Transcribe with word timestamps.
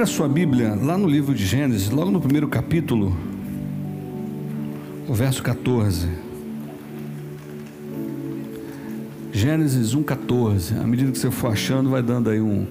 Abra 0.00 0.10
sua 0.10 0.26
Bíblia 0.26 0.74
lá 0.80 0.96
no 0.96 1.06
livro 1.06 1.34
de 1.34 1.44
Gênesis, 1.44 1.90
logo 1.90 2.10
no 2.10 2.22
primeiro 2.22 2.48
capítulo, 2.48 3.14
o 5.06 5.12
verso 5.12 5.42
14. 5.42 6.08
Gênesis 9.30 9.94
1,14. 9.94 10.80
À 10.80 10.86
medida 10.86 11.12
que 11.12 11.18
você 11.18 11.30
for 11.30 11.52
achando, 11.52 11.90
vai 11.90 12.02
dando 12.02 12.30
aí 12.30 12.40
um, 12.40 12.66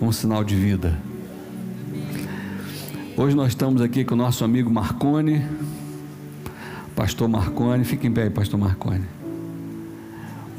um 0.00 0.10
sinal 0.10 0.42
de 0.42 0.56
vida. 0.56 0.98
Hoje 3.16 3.36
nós 3.36 3.50
estamos 3.50 3.80
aqui 3.80 4.04
com 4.04 4.14
o 4.14 4.18
nosso 4.18 4.44
amigo 4.44 4.68
Marcone, 4.68 5.46
pastor 6.96 7.28
Marcone. 7.28 7.84
Fique 7.84 8.08
em 8.08 8.12
pé 8.12 8.24
aí, 8.24 8.30
pastor 8.30 8.58
Marcone. 8.58 9.04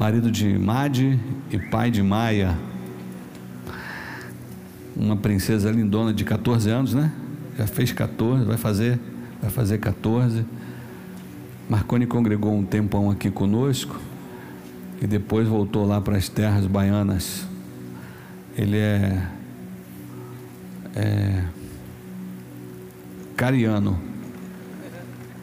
Marido 0.00 0.30
de 0.30 0.58
Madi 0.58 1.20
e 1.50 1.58
pai 1.58 1.90
de 1.90 2.02
Maia 2.02 2.56
uma 4.96 5.16
princesa 5.16 5.70
lindona 5.70 6.12
de 6.12 6.24
14 6.24 6.70
anos, 6.70 6.94
né? 6.94 7.12
Já 7.58 7.66
fez 7.66 7.92
14, 7.92 8.44
vai 8.44 8.56
fazer, 8.56 8.98
vai 9.40 9.50
fazer 9.50 9.78
14. 9.78 10.44
Marconi 11.68 12.06
congregou 12.06 12.54
um 12.54 12.64
tempão 12.64 13.10
aqui 13.10 13.30
conosco 13.30 13.98
e 15.00 15.06
depois 15.06 15.48
voltou 15.48 15.86
lá 15.86 16.00
para 16.00 16.16
as 16.16 16.28
terras 16.28 16.66
baianas. 16.66 17.46
Ele 18.56 18.76
é, 18.76 19.26
é 20.94 21.44
cariano, 23.36 23.98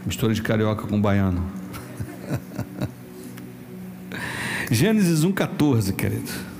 mistura 0.05 0.33
de 0.33 0.41
carioca 0.41 0.87
com 0.87 1.01
baiano. 1.01 1.43
Gênesis 4.71 5.25
1,14, 5.25 5.93
querido. 5.93 6.50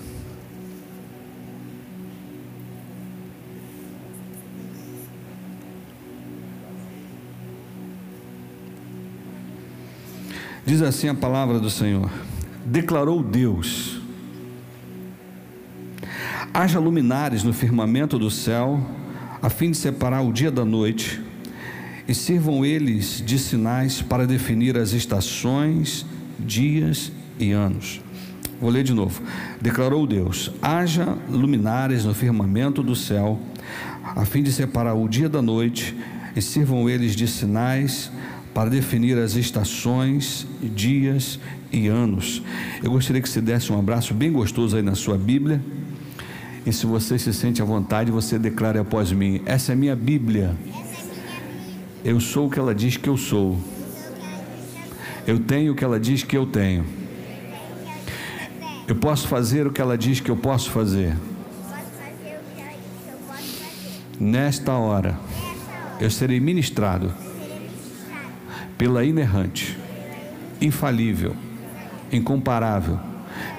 Diz 10.64 10.82
assim 10.84 11.08
a 11.08 11.16
palavra 11.16 11.60
do 11.60 11.72
Senhor: 11.72 12.12
Declarou 12.64 13.24
Deus: 13.24 14.00
Haja 16.54 16.80
luminares 16.80 17.44
no 17.44 17.52
firmamento 17.52 18.20
do 18.20 18.30
céu, 18.30 18.80
a 19.42 19.50
fim 19.50 19.72
de 19.72 19.78
separar 19.78 20.22
o 20.22 20.32
dia 20.32 20.52
da 20.52 20.64
noite, 20.64 21.20
e 22.08 22.14
sirvam 22.14 22.64
eles 22.64 23.24
de 23.26 23.40
sinais 23.40 24.04
para 24.04 24.28
definir 24.28 24.78
as 24.78 24.92
estações, 24.92 26.06
dias 26.38 27.12
e 27.40 27.52
anos. 27.52 28.00
Vou 28.60 28.70
ler 28.70 28.84
de 28.84 28.94
novo. 28.94 29.20
Declarou 29.60 30.06
Deus: 30.06 30.52
Haja 30.62 31.18
luminares 31.28 32.06
no 32.06 32.14
firmamento 32.14 32.84
do 32.84 32.96
céu, 32.96 33.40
a 34.04 34.26
fim 34.26 34.44
de 34.44 34.52
separar 34.52 34.94
o 34.94 35.10
dia 35.10 35.28
da 35.28 35.42
noite, 35.42 35.98
e 36.36 36.42
sirvam 36.42 36.88
eles 36.88 37.16
de 37.16 37.28
sinais 37.28 38.12
para 38.62 38.70
definir 38.70 39.18
as 39.18 39.34
estações, 39.34 40.46
dias 40.62 41.40
e 41.72 41.88
anos. 41.88 42.44
Eu 42.84 42.92
gostaria 42.92 43.20
que 43.20 43.28
você 43.28 43.42
desse 43.42 43.74
um 43.74 43.80
abraço 43.80 44.14
bem 44.14 44.32
gostoso 44.32 44.78
aí 44.78 44.84
na 44.84 44.94
sua 44.94 45.18
Bíblia. 45.18 45.60
E 46.64 46.72
se 46.72 46.86
você 46.86 47.18
se 47.18 47.34
sente 47.34 47.60
à 47.60 47.66
vontade, 47.66 48.12
você 48.12 48.38
declare 48.38 48.78
após 48.78 49.12
mim: 49.12 49.42
Essa 49.48 49.72
é 49.72 49.76
minha 49.76 49.96
Bíblia. 49.96 50.56
Eu 52.06 52.20
sou 52.20 52.46
o 52.46 52.52
que 52.52 52.60
ela 52.60 52.76
diz 52.76 52.98
que 52.98 53.10
eu 53.10 53.18
sou. 53.18 53.60
Eu 55.26 55.40
tenho 55.40 55.72
o 55.72 55.76
que 55.76 55.84
ela 55.84 56.00
diz 56.00 56.22
que 56.22 56.38
eu 56.38 56.46
tenho. 56.46 56.86
Eu 58.88 58.96
posso 58.96 59.28
fazer 59.28 59.66
o 59.66 59.72
que 59.72 59.82
ela 59.82 59.98
diz 59.98 60.20
que 60.20 60.30
eu 60.30 60.38
posso 60.38 60.70
fazer. 60.70 61.18
Nesta 64.20 64.74
hora, 64.74 65.18
eu 66.00 66.12
serei 66.12 66.40
ministrado 66.40 67.12
pela 68.82 69.06
inerrante, 69.06 69.78
infalível, 70.60 71.36
incomparável, 72.12 73.00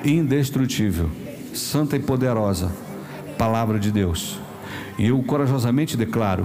indestrutível, 0.05 1.09
santa 1.55 1.94
e 1.94 2.00
poderosa 2.00 2.72
palavra 3.38 3.78
de 3.78 3.93
Deus. 3.93 4.41
E 4.99 5.06
eu 5.06 5.22
corajosamente 5.22 5.97
declaro: 5.97 6.44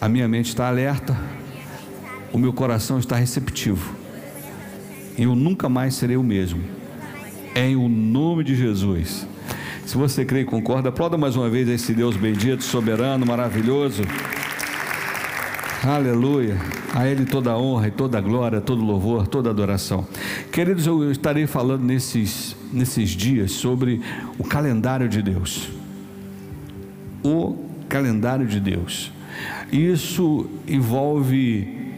a 0.00 0.08
minha 0.08 0.26
mente 0.26 0.48
está 0.48 0.66
alerta, 0.66 1.14
o 2.32 2.38
meu 2.38 2.54
coração 2.54 2.98
está 2.98 3.16
receptivo, 3.16 3.94
e 5.18 5.24
eu 5.24 5.36
nunca 5.36 5.68
mais 5.68 5.92
serei 5.94 6.16
o 6.16 6.22
mesmo. 6.22 6.64
Em 7.54 7.76
o 7.76 7.86
nome 7.86 8.44
de 8.44 8.56
Jesus. 8.56 9.26
Se 9.84 9.94
você 9.94 10.24
crê 10.24 10.40
e 10.40 10.44
concorda, 10.46 10.88
aplauda 10.88 11.18
mais 11.18 11.36
uma 11.36 11.50
vez 11.50 11.68
esse 11.68 11.92
Deus 11.92 12.16
bendito, 12.16 12.64
soberano, 12.64 13.26
maravilhoso. 13.26 14.04
Aleluia. 15.84 16.56
A 16.92 17.06
Ele 17.06 17.24
toda 17.24 17.52
a 17.52 17.58
honra 17.58 17.86
e 17.86 17.90
toda 17.90 18.18
a 18.18 18.20
glória, 18.20 18.60
todo 18.60 18.82
louvor, 18.82 19.28
toda 19.28 19.50
adoração. 19.50 20.06
Queridos, 20.50 20.86
eu 20.86 21.10
estarei 21.12 21.46
falando 21.46 21.82
nesses, 21.82 22.56
nesses 22.72 23.10
dias 23.10 23.52
sobre 23.52 24.00
o 24.38 24.44
calendário 24.44 25.08
de 25.08 25.22
Deus. 25.22 25.68
O 27.22 27.56
calendário 27.88 28.46
de 28.46 28.58
Deus. 28.58 29.12
Isso 29.70 30.46
envolve 30.66 31.92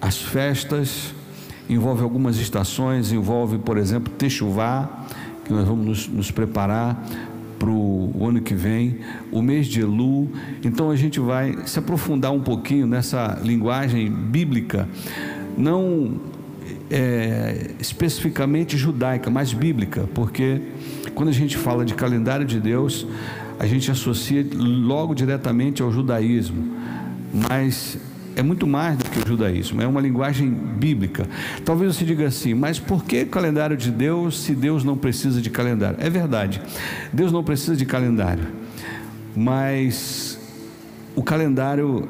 as 0.00 0.20
festas, 0.20 1.14
envolve 1.70 2.02
algumas 2.02 2.38
estações, 2.38 3.12
envolve, 3.12 3.58
por 3.58 3.76
exemplo, 3.76 4.12
Techuvá, 4.14 5.06
que 5.44 5.52
nós 5.52 5.66
vamos 5.66 5.86
nos, 5.86 6.08
nos 6.08 6.30
preparar 6.32 7.06
para 7.58 7.70
o 7.70 8.26
ano 8.26 8.40
que 8.40 8.54
vem, 8.54 8.98
o 9.32 9.42
mês 9.42 9.66
de 9.66 9.80
Elu. 9.80 10.28
Então 10.64 10.90
a 10.90 10.96
gente 10.96 11.18
vai 11.20 11.56
se 11.66 11.78
aprofundar 11.78 12.32
um 12.32 12.40
pouquinho 12.40 12.86
nessa 12.86 13.38
linguagem 13.42 14.10
bíblica, 14.10 14.88
não 15.56 16.20
é, 16.90 17.72
especificamente 17.78 18.76
judaica, 18.76 19.30
mas 19.30 19.52
bíblica, 19.52 20.08
porque 20.14 20.60
quando 21.14 21.28
a 21.28 21.32
gente 21.32 21.56
fala 21.56 21.84
de 21.84 21.94
calendário 21.94 22.46
de 22.46 22.60
Deus, 22.60 23.06
a 23.58 23.66
gente 23.66 23.90
associa 23.90 24.46
logo 24.54 25.14
diretamente 25.14 25.82
ao 25.82 25.90
judaísmo, 25.90 26.64
mas 27.48 27.98
é 28.38 28.42
muito 28.42 28.68
mais 28.68 28.96
do 28.96 29.04
que 29.04 29.18
o 29.18 29.26
judaísmo, 29.26 29.82
é 29.82 29.86
uma 29.86 30.00
linguagem 30.00 30.48
bíblica. 30.48 31.26
Talvez 31.64 31.96
você 31.96 32.04
diga 32.04 32.28
assim, 32.28 32.54
mas 32.54 32.78
por 32.78 33.04
que 33.04 33.24
calendário 33.24 33.76
de 33.76 33.90
Deus 33.90 34.40
se 34.40 34.54
Deus 34.54 34.84
não 34.84 34.96
precisa 34.96 35.42
de 35.42 35.50
calendário? 35.50 35.96
É 35.98 36.08
verdade, 36.08 36.62
Deus 37.12 37.32
não 37.32 37.42
precisa 37.42 37.74
de 37.74 37.84
calendário, 37.84 38.46
mas 39.34 40.38
o 41.16 41.22
calendário 41.22 42.08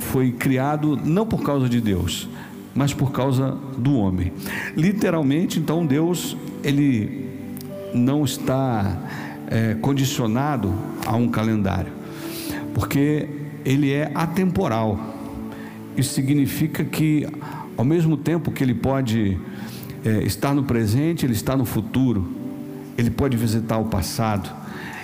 foi 0.00 0.32
criado 0.32 0.98
não 1.04 1.24
por 1.24 1.44
causa 1.44 1.68
de 1.68 1.80
Deus, 1.80 2.28
mas 2.74 2.92
por 2.92 3.12
causa 3.12 3.56
do 3.78 3.94
homem. 3.94 4.32
Literalmente, 4.76 5.60
então, 5.60 5.86
Deus, 5.86 6.36
ele 6.64 7.30
não 7.94 8.24
está 8.24 8.98
é, 9.46 9.74
condicionado 9.74 10.74
a 11.06 11.14
um 11.14 11.28
calendário, 11.28 11.92
porque 12.74 13.28
ele 13.64 13.92
é 13.92 14.10
atemporal. 14.12 15.21
Isso 15.96 16.14
significa 16.14 16.84
que, 16.84 17.26
ao 17.76 17.84
mesmo 17.84 18.16
tempo 18.16 18.50
que 18.50 18.64
ele 18.64 18.74
pode 18.74 19.38
é, 20.04 20.22
estar 20.24 20.54
no 20.54 20.64
presente, 20.64 21.26
ele 21.26 21.32
está 21.34 21.56
no 21.56 21.64
futuro, 21.64 22.26
ele 22.96 23.10
pode 23.10 23.36
visitar 23.36 23.78
o 23.78 23.84
passado. 23.86 24.50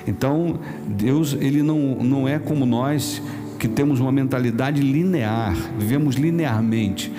Então, 0.07 0.59
Deus, 0.87 1.37
ele 1.39 1.63
não, 1.63 1.97
não 1.97 2.29
é 2.29 2.39
como 2.39 2.65
nós 2.65 3.23
que 3.59 3.69
temos 3.69 4.01
uma 4.01 4.13
mentalidade 4.13 4.81
linear, 4.81 5.55
vivemos 5.79 6.17
linearmente, 6.17 7.13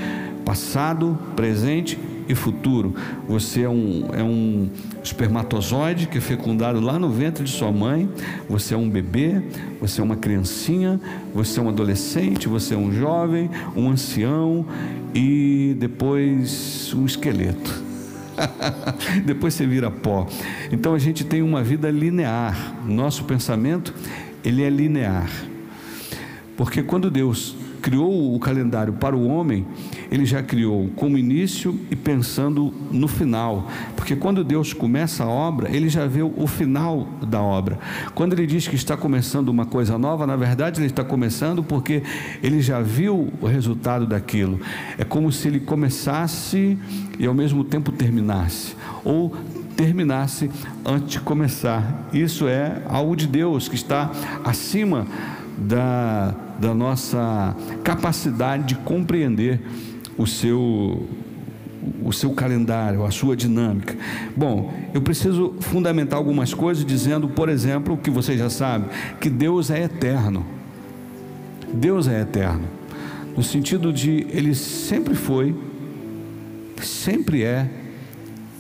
passado, 0.46 1.18
presente 1.36 1.98
e 2.30 2.36
futuro. 2.36 2.94
Você 3.28 3.64
é 3.64 3.70
um, 3.70 4.10
é 4.14 4.24
um 4.24 4.70
espermatozoide 5.04 6.08
que 6.08 6.20
é 6.20 6.22
fecundado 6.22 6.80
lá 6.80 7.00
no 7.00 7.10
ventre 7.10 7.44
de 7.44 7.50
sua 7.50 7.72
mãe, 7.72 8.08
você 8.48 8.76
é 8.76 8.78
um 8.78 8.88
bebê, 8.88 9.42
você 9.82 10.00
é 10.00 10.04
uma 10.04 10.16
criancinha, 10.16 11.02
você 11.34 11.60
é 11.60 11.64
um 11.64 11.70
adolescente, 11.70 12.48
você 12.48 12.76
é 12.76 12.78
um 12.78 12.94
jovem, 12.94 13.50
um 13.76 13.90
ancião 13.90 14.64
e 15.14 15.76
depois 15.80 16.94
um 16.94 17.06
esqueleto. 17.06 17.90
depois 19.26 19.56
você 19.56 19.66
vira 19.66 19.90
pó. 19.90 20.28
Então 20.72 20.94
a 20.94 21.00
gente 21.00 21.24
tem 21.24 21.42
uma 21.42 21.64
vida 21.64 21.90
linear. 21.90 22.76
Nosso 22.86 23.24
pensamento, 23.24 23.94
ele 24.46 24.64
é 24.64 24.70
linear. 24.70 25.30
Porque 26.56 26.84
quando 26.84 27.10
Deus 27.10 27.56
criou 27.82 28.36
o 28.36 28.40
calendário 28.40 28.94
para 28.94 29.16
o 29.16 29.28
homem, 29.28 29.66
ele 30.12 30.26
já 30.26 30.44
criou 30.44 30.90
como 30.96 31.18
início 31.18 31.80
e 31.90 31.96
pensando 31.96 32.74
no 32.92 33.08
final. 33.08 33.68
Porque 33.96 34.16
quando 34.16 34.44
Deus 34.44 34.74
começa 34.74 35.24
a 35.24 35.28
obra, 35.28 35.76
ele 35.76 35.90
já 35.90 36.06
vê 36.06 36.22
o 36.22 36.48
final 36.48 37.08
da 37.26 37.42
obra. 37.42 37.80
Quando 38.14 38.34
ele 38.34 38.46
diz 38.46 38.68
que 38.68 38.76
está 38.76 38.96
começando 38.98 39.50
uma 39.50 39.66
coisa 39.66 39.98
nova, 39.98 40.28
na 40.28 40.36
verdade 40.36 40.80
ele 40.80 40.88
está 40.88 41.04
começando 41.04 41.64
porque 41.64 42.04
ele 42.44 42.62
já 42.62 42.82
viu 42.82 43.32
o 43.42 43.46
resultado 43.46 44.06
daquilo. 44.06 44.60
É 44.98 45.04
como 45.04 45.32
se 45.32 45.48
ele 45.48 45.60
começasse 45.60 46.78
e 47.18 47.26
ao 47.26 47.34
mesmo 47.34 47.64
tempo 47.64 47.92
terminasse. 47.92 48.76
Ou 49.04 49.36
terminasse 49.76 50.52
antes 50.86 51.12
de 51.12 51.20
começar. 51.22 52.10
Isso 52.12 52.48
é 52.50 52.82
algo 52.88 53.16
de 53.16 53.26
Deus 53.26 53.70
que 53.70 53.76
está 53.76 54.12
acima 54.44 55.08
da, 55.58 56.36
da 56.60 56.74
nossa 56.74 57.56
capacidade 57.84 58.64
de 58.64 58.76
compreender 58.76 59.62
o 60.18 60.28
seu 60.28 61.08
o 62.04 62.12
seu 62.12 62.32
calendário, 62.32 63.06
a 63.06 63.12
sua 63.12 63.38
dinâmica. 63.38 63.96
Bom, 64.36 64.74
eu 64.94 65.02
preciso 65.02 65.56
fundamentar 65.62 66.18
algumas 66.18 66.54
coisas 66.54 66.84
dizendo, 66.86 67.30
por 67.30 67.48
exemplo, 67.48 67.98
que 67.98 68.10
você 68.10 68.38
já 68.38 68.50
sabe, 68.50 68.90
que 69.20 69.30
Deus 69.30 69.72
é 69.72 69.84
eterno. 69.84 70.46
Deus 71.74 72.08
é 72.08 72.22
eterno, 72.22 72.68
no 73.38 73.44
sentido 73.44 73.94
de 73.94 74.26
ele 74.32 74.56
sempre 74.56 75.14
foi, 75.14 75.56
sempre 76.82 77.44
é 77.44 77.70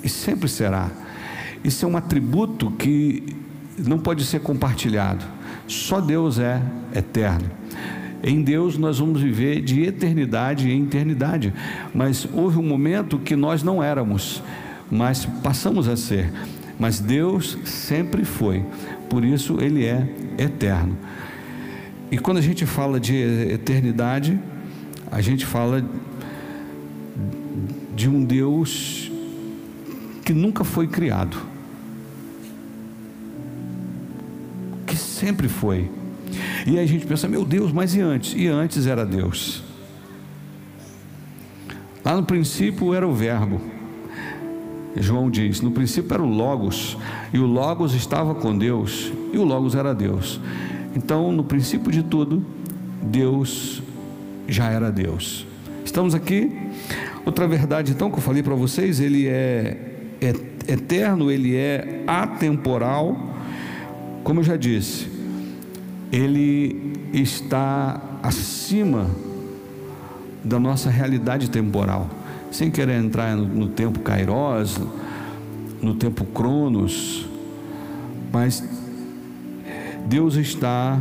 e 0.03 0.07
sempre 0.07 0.47
será. 0.47 0.89
Isso 1.63 1.85
é 1.85 1.87
um 1.87 1.97
atributo 1.97 2.71
que 2.71 3.35
não 3.77 3.99
pode 3.99 4.23
ser 4.23 4.41
compartilhado. 4.41 5.25
Só 5.67 5.99
Deus 5.99 6.39
é 6.39 6.61
eterno. 6.95 7.49
Em 8.23 8.41
Deus 8.41 8.77
nós 8.77 8.99
vamos 8.99 9.21
viver 9.21 9.61
de 9.61 9.83
eternidade 9.83 10.69
em 10.69 10.83
eternidade. 10.83 11.53
Mas 11.93 12.27
houve 12.33 12.57
um 12.57 12.63
momento 12.63 13.17
que 13.17 13.35
nós 13.35 13.63
não 13.63 13.81
éramos, 13.81 14.43
mas 14.91 15.25
passamos 15.25 15.87
a 15.87 15.95
ser. 15.95 16.31
Mas 16.77 16.99
Deus 16.99 17.57
sempre 17.63 18.25
foi. 18.25 18.63
Por 19.09 19.23
isso 19.23 19.57
ele 19.61 19.85
é 19.85 20.07
eterno. 20.37 20.97
E 22.11 22.17
quando 22.17 22.37
a 22.37 22.41
gente 22.41 22.65
fala 22.65 22.99
de 22.99 23.15
eternidade, 23.15 24.39
a 25.11 25.21
gente 25.21 25.45
fala 25.45 25.83
de 27.95 28.09
um 28.09 28.23
Deus 28.23 29.11
que 30.25 30.33
nunca 30.33 30.63
foi 30.63 30.87
criado. 30.87 31.37
Que 34.85 34.95
sempre 34.95 35.47
foi 35.47 35.89
e 36.65 36.77
aí 36.77 36.83
a 36.83 36.87
gente 36.87 37.05
pensa, 37.05 37.27
meu 37.27 37.45
Deus, 37.45 37.71
mas 37.71 37.95
e 37.95 38.01
antes? 38.01 38.33
E 38.35 38.47
antes 38.47 38.85
era 38.85 39.05
Deus. 39.05 39.63
Lá 42.03 42.15
no 42.15 42.23
princípio 42.23 42.93
era 42.93 43.07
o 43.07 43.13
Verbo. 43.13 43.61
João 44.95 45.29
diz: 45.29 45.61
no 45.61 45.71
princípio 45.71 46.13
era 46.13 46.23
o 46.23 46.27
Logos, 46.27 46.97
e 47.33 47.39
o 47.39 47.45
Logos 47.45 47.93
estava 47.93 48.35
com 48.35 48.57
Deus, 48.57 49.11
e 49.31 49.37
o 49.37 49.43
Logos 49.43 49.75
era 49.75 49.93
Deus. 49.93 50.39
Então, 50.95 51.31
no 51.31 51.43
princípio 51.43 51.91
de 51.91 52.03
tudo, 52.03 52.43
Deus 53.01 53.81
já 54.47 54.69
era 54.69 54.91
Deus. 54.91 55.45
Estamos 55.85 56.15
aqui. 56.15 56.51
Outra 57.25 57.47
verdade, 57.47 57.91
então, 57.91 58.09
que 58.09 58.17
eu 58.17 58.21
falei 58.21 58.41
para 58.41 58.55
vocês: 58.55 58.99
ele 58.99 59.27
é, 59.27 59.77
é 60.19 60.33
eterno, 60.71 61.29
ele 61.29 61.55
é 61.55 62.03
atemporal. 62.07 63.27
Como 64.23 64.39
eu 64.39 64.43
já 64.43 64.57
disse, 64.57 65.07
ele 66.11 66.93
está 67.13 68.01
acima 68.23 69.09
da 70.43 70.59
nossa 70.59 70.89
realidade 70.89 71.49
temporal. 71.49 72.09
Sem 72.51 72.71
querer 72.71 72.99
entrar 72.99 73.35
no, 73.35 73.67
tempo 73.67 73.99
Kairos, 73.99 74.79
no 75.81 75.93
tempo 75.95 76.25
Cronos, 76.25 77.27
mas 78.31 78.63
Deus 80.07 80.35
está 80.35 80.99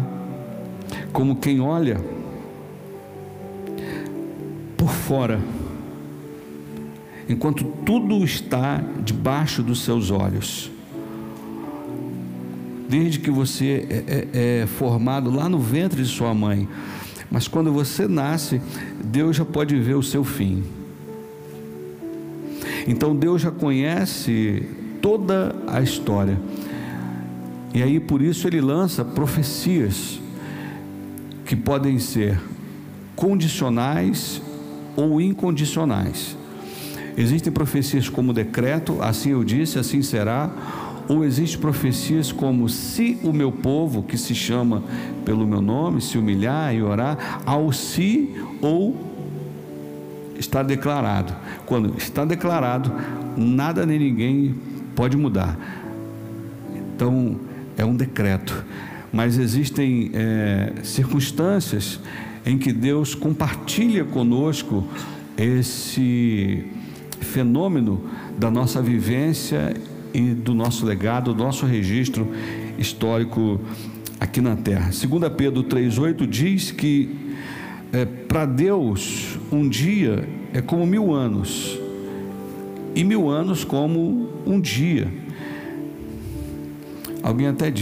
como 1.13 1.37
quem 1.37 1.61
olha 1.61 1.99
por 4.77 4.91
fora, 4.91 5.41
enquanto 7.29 7.65
tudo 7.65 8.23
está 8.23 8.83
debaixo 9.03 9.63
dos 9.63 9.83
seus 9.83 10.11
olhos 10.11 10.71
desde 12.89 13.19
que 13.19 13.31
você 13.31 13.87
é, 13.91 14.05
é, 14.07 14.63
é 14.63 14.67
formado 14.67 15.31
lá 15.31 15.49
no 15.49 15.59
ventre 15.59 16.03
de 16.03 16.09
sua 16.09 16.33
mãe. 16.33 16.69
Mas 17.31 17.47
quando 17.47 17.73
você 17.73 18.09
nasce, 18.09 18.61
Deus 19.05 19.37
já 19.37 19.45
pode 19.45 19.77
ver 19.77 19.95
o 19.95 20.03
seu 20.03 20.25
fim. 20.25 20.65
Então 22.87 23.15
Deus 23.15 23.43
já 23.43 23.51
conhece 23.51 24.63
toda 25.03 25.55
a 25.67 25.83
história. 25.83 26.39
E 27.75 27.83
aí 27.83 28.01
por 28.01 28.23
isso 28.23 28.47
ele 28.47 28.61
lança 28.61 29.05
profecias 29.05 30.19
que 31.45 31.55
podem 31.55 31.99
ser 31.99 32.41
condicionais 33.15 34.41
ou 34.97 35.21
incondicionais. 35.21 36.37
Existem 37.17 37.53
profecias 37.53 38.09
como 38.09 38.33
decreto, 38.33 39.03
assim 39.03 39.31
eu 39.31 39.43
disse, 39.43 39.79
assim 39.79 40.03
será, 40.03 40.51
ou 41.09 41.25
existem 41.25 41.61
profecias 41.61 42.31
como: 42.31 42.69
se 42.69 43.19
o 43.23 43.33
meu 43.33 43.51
povo, 43.51 44.03
que 44.03 44.19
se 44.19 44.35
chama 44.35 44.83
pelo 45.25 45.47
meu 45.47 45.63
nome, 45.63 46.01
se 46.01 46.19
humilhar 46.19 46.75
e 46.75 46.83
orar, 46.83 47.43
ao 47.47 47.73
se 47.73 48.31
ou 48.61 48.97
está 50.39 50.63
declarado. 50.63 51.35
Quando 51.67 51.97
está 51.97 52.25
declarado, 52.25 52.93
nada 53.37 53.85
nem 53.85 53.99
ninguém 53.99 54.55
pode 54.95 55.17
mudar. 55.17 55.59
Então, 56.95 57.37
é 57.77 57.85
um 57.85 57.97
decreto. 57.97 58.65
Mas 59.13 59.39
existem 59.39 60.11
é, 60.13 60.73
circunstâncias 60.83 62.01
em 62.45 62.59
que 62.59 62.73
Deus 62.73 63.15
compartilha 63.15 64.05
conosco 64.05 64.85
esse 65.37 66.65
fenômeno 67.21 68.05
da 68.39 68.51
nossa 68.51 68.83
vivência 68.83 69.75
e 70.13 70.21
do 70.21 70.55
nosso 70.55 70.87
legado, 70.87 71.33
do 71.35 71.43
nosso 71.43 71.67
registro 71.67 72.29
histórico 72.79 73.61
aqui 74.21 74.41
na 74.41 74.57
terra. 74.57 74.91
2 74.91 75.33
Pedro 75.37 75.65
3,8 75.65 76.27
diz 76.27 76.71
que 76.71 77.17
é, 77.93 78.05
para 78.05 78.45
Deus 78.45 79.39
um 79.51 79.69
dia 79.69 80.29
é 80.53 80.61
como 80.61 80.87
mil 80.87 81.13
anos, 81.13 81.79
e 82.95 83.05
mil 83.05 83.29
anos 83.29 83.65
como 83.65 84.29
um 84.47 84.61
dia. 84.61 85.09
Alguém 87.23 87.47
até 87.47 87.73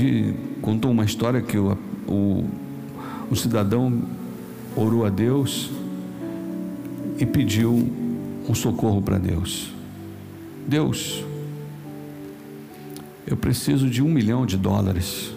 contou 0.60 0.90
uma 0.90 1.04
história 1.04 1.40
que 1.40 1.56
o, 1.56 1.76
o, 2.06 2.44
o 3.30 3.36
cidadão 3.36 4.02
orou 4.74 5.04
a 5.04 5.10
Deus 5.10 5.70
e 7.18 7.24
pediu 7.24 7.88
um 8.48 8.54
socorro 8.54 9.00
para 9.00 9.18
Deus. 9.18 9.72
Deus, 10.66 11.24
eu 13.26 13.36
preciso 13.36 13.90
de 13.90 14.02
um 14.02 14.08
milhão 14.08 14.46
de 14.46 14.56
dólares. 14.56 15.32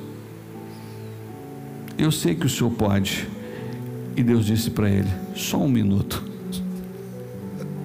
Eu 1.98 2.12
sei 2.12 2.36
que 2.36 2.46
o 2.46 2.50
senhor 2.50 2.72
pode. 2.72 3.27
E 4.15 4.24
Deus 4.24 4.46
disse 4.46 4.69
para 4.69 4.89
ele: 4.89 5.10
só 5.36 5.58
um 5.58 5.67
minuto. 5.67 6.24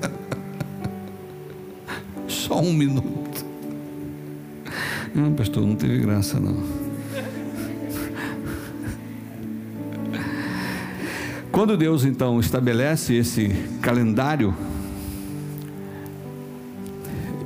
só 2.28 2.60
um 2.60 2.72
minuto. 2.72 3.44
Não, 5.14 5.32
pastor, 5.32 5.66
não 5.66 5.74
teve 5.74 5.98
graça 5.98 6.38
não. 6.38 6.62
Quando 11.50 11.76
Deus 11.76 12.04
então 12.04 12.40
estabelece 12.40 13.14
esse 13.14 13.48
calendário 13.80 14.54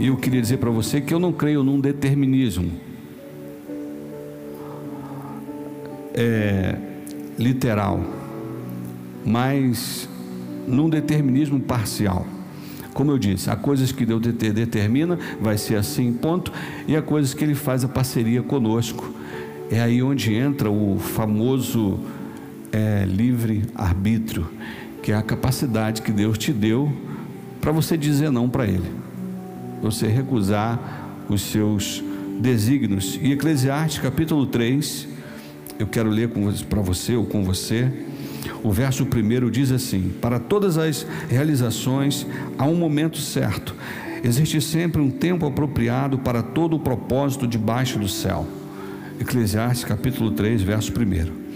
eu 0.06 0.16
queria 0.16 0.40
dizer 0.40 0.58
para 0.58 0.70
você 0.70 1.00
que 1.00 1.12
eu 1.12 1.18
não 1.18 1.32
creio 1.32 1.64
num 1.64 1.80
determinismo 1.80 2.70
é, 6.14 6.76
literal, 7.36 8.00
mas 9.24 10.08
num 10.66 10.88
determinismo 10.88 11.58
parcial. 11.58 12.26
Como 12.94 13.10
eu 13.10 13.18
disse, 13.18 13.50
há 13.50 13.56
coisas 13.56 13.90
que 13.90 14.04
Deus 14.06 14.20
determina, 14.20 15.18
vai 15.40 15.58
ser 15.58 15.76
assim, 15.76 16.12
ponto, 16.12 16.52
e 16.86 16.96
há 16.96 17.02
coisas 17.02 17.34
que 17.34 17.44
Ele 17.44 17.54
faz 17.54 17.84
a 17.84 17.88
parceria 17.88 18.42
conosco. 18.42 19.12
É 19.70 19.80
aí 19.80 20.02
onde 20.02 20.32
entra 20.32 20.70
o 20.70 20.98
famoso 20.98 22.00
é, 22.72 23.04
livre-arbítrio, 23.04 24.48
que 25.02 25.12
é 25.12 25.16
a 25.16 25.22
capacidade 25.22 26.02
que 26.02 26.10
Deus 26.10 26.38
te 26.38 26.52
deu 26.52 26.92
para 27.60 27.72
você 27.72 27.96
dizer 27.96 28.30
não 28.30 28.48
para 28.48 28.66
Ele 28.66 29.07
você 29.80 30.06
recusar 30.06 31.24
os 31.28 31.42
seus 31.42 32.02
desígnios. 32.40 33.18
E 33.22 33.32
Eclesiastes 33.32 34.00
capítulo 34.00 34.46
3, 34.46 35.08
eu 35.78 35.86
quero 35.86 36.08
ler 36.08 36.30
para 36.68 36.80
você 36.80 37.14
ou 37.14 37.24
com 37.24 37.44
você. 37.44 37.90
O 38.62 38.72
verso 38.72 39.06
primeiro 39.06 39.50
diz 39.50 39.70
assim: 39.70 40.12
Para 40.20 40.38
todas 40.38 40.78
as 40.78 41.06
realizações 41.28 42.26
há 42.56 42.64
um 42.64 42.74
momento 42.74 43.18
certo, 43.18 43.74
existe 44.22 44.60
sempre 44.60 45.00
um 45.00 45.10
tempo 45.10 45.46
apropriado 45.46 46.18
para 46.18 46.42
todo 46.42 46.76
o 46.76 46.80
propósito 46.80 47.46
debaixo 47.46 47.98
do 47.98 48.08
céu. 48.08 48.46
Eclesiastes 49.20 49.84
capítulo 49.84 50.30
3, 50.30 50.62
verso 50.62 50.92
1. 50.92 51.47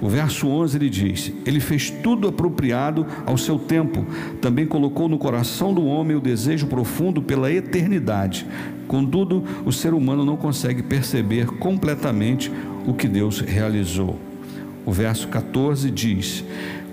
O 0.00 0.08
verso 0.08 0.48
11 0.48 0.76
ele 0.76 0.90
diz: 0.90 1.32
Ele 1.44 1.60
fez 1.60 1.90
tudo 1.90 2.28
apropriado 2.28 3.06
ao 3.26 3.36
seu 3.36 3.58
tempo, 3.58 4.04
também 4.40 4.66
colocou 4.66 5.08
no 5.08 5.18
coração 5.18 5.72
do 5.72 5.84
homem 5.84 6.16
o 6.16 6.20
desejo 6.20 6.66
profundo 6.66 7.22
pela 7.22 7.52
eternidade. 7.52 8.46
Contudo, 8.86 9.44
o 9.64 9.72
ser 9.72 9.92
humano 9.92 10.24
não 10.24 10.36
consegue 10.36 10.82
perceber 10.82 11.46
completamente 11.58 12.50
o 12.86 12.94
que 12.94 13.06
Deus 13.06 13.40
realizou. 13.40 14.18
O 14.86 14.92
verso 14.92 15.28
14 15.28 15.90
diz: 15.90 16.44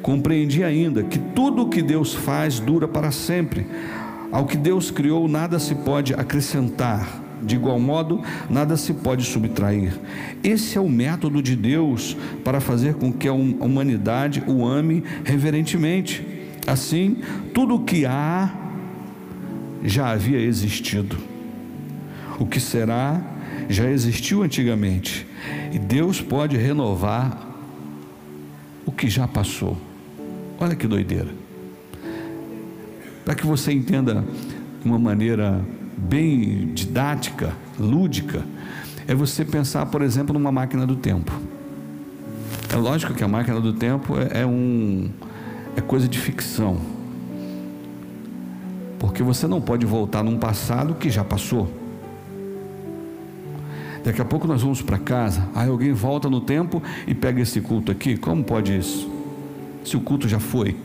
Compreendi 0.01 0.63
ainda 0.63 1.03
que 1.03 1.17
tudo 1.17 1.63
o 1.63 1.69
que 1.69 1.81
Deus 1.81 2.13
faz 2.13 2.59
dura 2.59 2.87
para 2.87 3.11
sempre. 3.11 3.65
Ao 4.31 4.45
que 4.45 4.57
Deus 4.57 4.91
criou, 4.91 5.27
nada 5.27 5.59
se 5.59 5.75
pode 5.75 6.13
acrescentar 6.13 7.24
de 7.41 7.55
igual 7.55 7.79
modo, 7.79 8.21
nada 8.49 8.77
se 8.77 8.93
pode 8.93 9.23
subtrair. 9.23 9.93
Esse 10.43 10.77
é 10.77 10.81
o 10.81 10.89
método 10.89 11.41
de 11.41 11.55
Deus 11.55 12.15
para 12.43 12.59
fazer 12.59 12.95
com 12.95 13.11
que 13.11 13.27
a 13.27 13.33
humanidade 13.33 14.43
o 14.47 14.65
ame 14.65 15.03
reverentemente. 15.23 16.25
Assim, 16.67 17.17
tudo 17.53 17.75
o 17.75 17.83
que 17.83 18.05
há 18.05 18.53
já 19.83 20.09
havia 20.09 20.39
existido. 20.39 21.17
O 22.39 22.45
que 22.45 22.59
será 22.59 23.21
já 23.69 23.89
existiu 23.89 24.43
antigamente. 24.43 25.25
E 25.71 25.79
Deus 25.79 26.21
pode 26.21 26.57
renovar 26.57 27.55
o 28.85 28.91
que 28.91 29.09
já 29.09 29.27
passou. 29.27 29.77
Olha 30.59 30.75
que 30.75 30.87
doideira. 30.87 31.29
Para 33.23 33.35
que 33.35 33.45
você 33.45 33.71
entenda 33.71 34.23
de 34.81 34.87
uma 34.87 34.99
maneira 34.99 35.63
bem 35.97 36.73
didática, 36.73 37.53
lúdica, 37.79 38.43
é 39.07 39.13
você 39.13 39.45
pensar, 39.45 39.85
por 39.87 40.01
exemplo, 40.01 40.33
numa 40.33 40.51
máquina 40.51 40.85
do 40.85 40.95
tempo. 40.95 41.31
É 42.73 42.75
lógico 42.75 43.13
que 43.13 43.23
a 43.23 43.27
máquina 43.27 43.61
do 43.61 43.73
tempo 43.73 44.15
é, 44.17 44.41
é 44.41 44.45
um 44.45 45.09
é 45.75 45.81
coisa 45.81 46.07
de 46.07 46.17
ficção. 46.17 46.77
Porque 48.99 49.21
você 49.21 49.47
não 49.47 49.61
pode 49.61 49.85
voltar 49.85 50.23
num 50.23 50.37
passado 50.37 50.95
que 50.95 51.09
já 51.09 51.23
passou. 51.23 51.71
Daqui 54.03 54.21
a 54.21 54.25
pouco 54.25 54.47
nós 54.47 54.61
vamos 54.61 54.81
para 54.81 54.97
casa, 54.97 55.47
aí 55.55 55.67
alguém 55.67 55.91
volta 55.91 56.29
no 56.29 56.39
tempo 56.39 56.81
e 57.07 57.15
pega 57.15 57.41
esse 57.41 57.59
culto 57.59 57.91
aqui. 57.91 58.15
Como 58.15 58.43
pode 58.43 58.77
isso? 58.77 59.09
Se 59.83 59.97
o 59.97 59.99
culto 59.99 60.27
já 60.27 60.39
foi. 60.39 60.75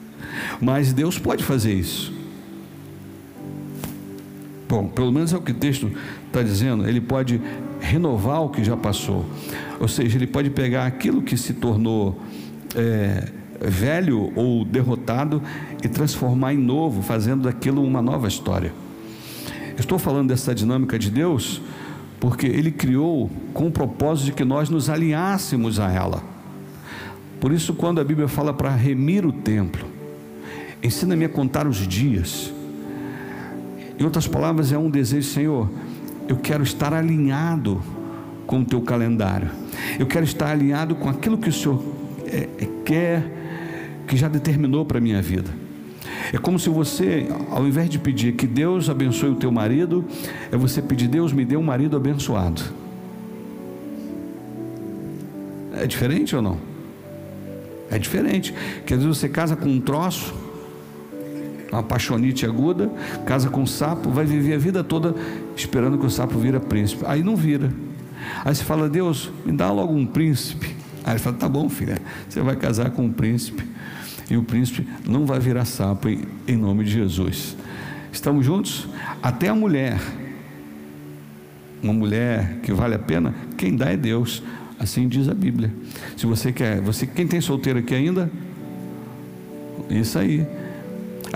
Mas 0.60 0.92
Deus 0.92 1.18
pode 1.18 1.44
fazer 1.44 1.74
isso. 1.74 2.15
Bom, 4.68 4.88
pelo 4.88 5.12
menos 5.12 5.32
é 5.32 5.36
o 5.36 5.40
que 5.40 5.52
o 5.52 5.54
texto 5.54 5.90
está 6.26 6.42
dizendo. 6.42 6.88
Ele 6.88 7.00
pode 7.00 7.40
renovar 7.80 8.42
o 8.42 8.48
que 8.48 8.64
já 8.64 8.76
passou. 8.76 9.24
Ou 9.78 9.86
seja, 9.86 10.18
ele 10.18 10.26
pode 10.26 10.50
pegar 10.50 10.86
aquilo 10.86 11.22
que 11.22 11.36
se 11.36 11.54
tornou 11.54 12.20
é, 12.74 13.28
velho 13.60 14.32
ou 14.34 14.64
derrotado 14.64 15.42
e 15.82 15.88
transformar 15.88 16.52
em 16.52 16.58
novo, 16.58 17.02
fazendo 17.02 17.44
daquilo 17.44 17.82
uma 17.82 18.02
nova 18.02 18.26
história. 18.26 18.72
Estou 19.78 19.98
falando 19.98 20.28
dessa 20.28 20.54
dinâmica 20.54 20.98
de 20.98 21.10
Deus 21.10 21.60
porque 22.18 22.46
Ele 22.46 22.70
criou 22.70 23.30
com 23.52 23.66
o 23.66 23.70
propósito 23.70 24.26
de 24.26 24.32
que 24.32 24.44
nós 24.44 24.70
nos 24.70 24.88
alinhássemos 24.88 25.78
a 25.78 25.92
ela. 25.92 26.22
Por 27.40 27.52
isso, 27.52 27.74
quando 27.74 28.00
a 28.00 28.04
Bíblia 28.04 28.26
fala 28.26 28.54
para 28.54 28.74
remir 28.74 29.26
o 29.26 29.32
templo, 29.32 29.86
ensina-me 30.82 31.26
a 31.26 31.28
contar 31.28 31.66
os 31.66 31.86
dias 31.86 32.52
em 33.98 34.04
outras 34.04 34.26
palavras, 34.26 34.72
é 34.72 34.78
um 34.78 34.90
desejo, 34.90 35.28
Senhor, 35.28 35.70
eu 36.28 36.36
quero 36.36 36.62
estar 36.62 36.92
alinhado 36.92 37.82
com 38.46 38.60
o 38.60 38.64
teu 38.64 38.80
calendário. 38.80 39.50
Eu 39.98 40.06
quero 40.06 40.24
estar 40.24 40.50
alinhado 40.50 40.94
com 40.94 41.08
aquilo 41.08 41.38
que 41.38 41.48
o 41.48 41.52
Senhor 41.52 41.82
é, 42.26 42.48
é, 42.58 42.68
quer, 42.84 44.02
que 44.06 44.16
já 44.16 44.28
determinou 44.28 44.84
para 44.84 44.98
a 44.98 45.00
minha 45.00 45.20
vida. 45.22 45.50
É 46.32 46.38
como 46.38 46.58
se 46.58 46.68
você, 46.68 47.26
ao 47.50 47.66
invés 47.66 47.88
de 47.88 47.98
pedir 47.98 48.34
que 48.34 48.46
Deus 48.46 48.90
abençoe 48.90 49.30
o 49.30 49.36
teu 49.36 49.50
marido, 49.50 50.04
é 50.50 50.56
você 50.56 50.82
pedir, 50.82 51.08
Deus 51.08 51.32
me 51.32 51.44
dê 51.44 51.56
um 51.56 51.62
marido 51.62 51.96
abençoado. 51.96 52.62
É 55.72 55.86
diferente 55.86 56.34
ou 56.34 56.42
não? 56.42 56.58
É 57.90 57.98
diferente. 57.98 58.54
Quer 58.84 58.96
dizer, 58.96 59.08
você 59.08 59.28
casa 59.28 59.54
com 59.54 59.68
um 59.68 59.80
troço, 59.80 60.34
uma 61.70 61.82
paixonite 61.82 62.46
aguda, 62.46 62.90
casa 63.24 63.48
com 63.48 63.62
um 63.62 63.66
sapo, 63.66 64.10
vai 64.10 64.24
viver 64.24 64.54
a 64.54 64.58
vida 64.58 64.84
toda 64.84 65.14
esperando 65.56 65.98
que 65.98 66.06
o 66.06 66.10
sapo 66.10 66.38
vira 66.38 66.60
príncipe. 66.60 67.04
Aí 67.06 67.22
não 67.22 67.36
vira. 67.36 67.72
Aí 68.44 68.54
você 68.54 68.64
fala, 68.64 68.88
Deus, 68.88 69.30
me 69.44 69.52
dá 69.52 69.70
logo 69.70 69.92
um 69.92 70.06
príncipe. 70.06 70.74
Aí 71.04 71.12
ele 71.12 71.18
fala, 71.18 71.36
tá 71.36 71.48
bom, 71.48 71.68
filha, 71.68 71.98
você 72.28 72.40
vai 72.40 72.56
casar 72.56 72.90
com 72.90 73.04
um 73.04 73.12
príncipe. 73.12 73.64
E 74.28 74.36
o 74.36 74.42
príncipe 74.42 74.86
não 75.06 75.24
vai 75.24 75.38
virar 75.38 75.64
sapo 75.64 76.08
em, 76.08 76.22
em 76.48 76.56
nome 76.56 76.84
de 76.84 76.90
Jesus. 76.90 77.56
Estamos 78.12 78.44
juntos? 78.44 78.88
Até 79.22 79.48
a 79.48 79.54
mulher, 79.54 80.00
uma 81.82 81.92
mulher 81.92 82.58
que 82.62 82.72
vale 82.72 82.94
a 82.94 82.98
pena, 82.98 83.34
quem 83.56 83.76
dá 83.76 83.90
é 83.90 83.96
Deus. 83.96 84.42
Assim 84.78 85.08
diz 85.08 85.28
a 85.28 85.34
Bíblia. 85.34 85.72
Se 86.16 86.26
você 86.26 86.52
quer, 86.52 86.80
você 86.80 87.06
quem 87.06 87.26
tem 87.26 87.40
solteiro 87.40 87.78
aqui 87.78 87.94
ainda? 87.94 88.30
Isso 89.88 90.18
aí. 90.18 90.46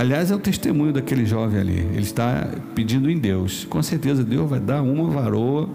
Aliás, 0.00 0.30
é 0.30 0.34
o 0.34 0.38
testemunho 0.38 0.94
daquele 0.94 1.26
jovem 1.26 1.60
ali. 1.60 1.78
Ele 1.92 2.00
está 2.00 2.48
pedindo 2.74 3.10
em 3.10 3.18
Deus. 3.18 3.66
Com 3.66 3.82
certeza 3.82 4.24
Deus 4.24 4.48
vai 4.48 4.58
dar 4.58 4.80
uma 4.80 5.10
varoa 5.10 5.68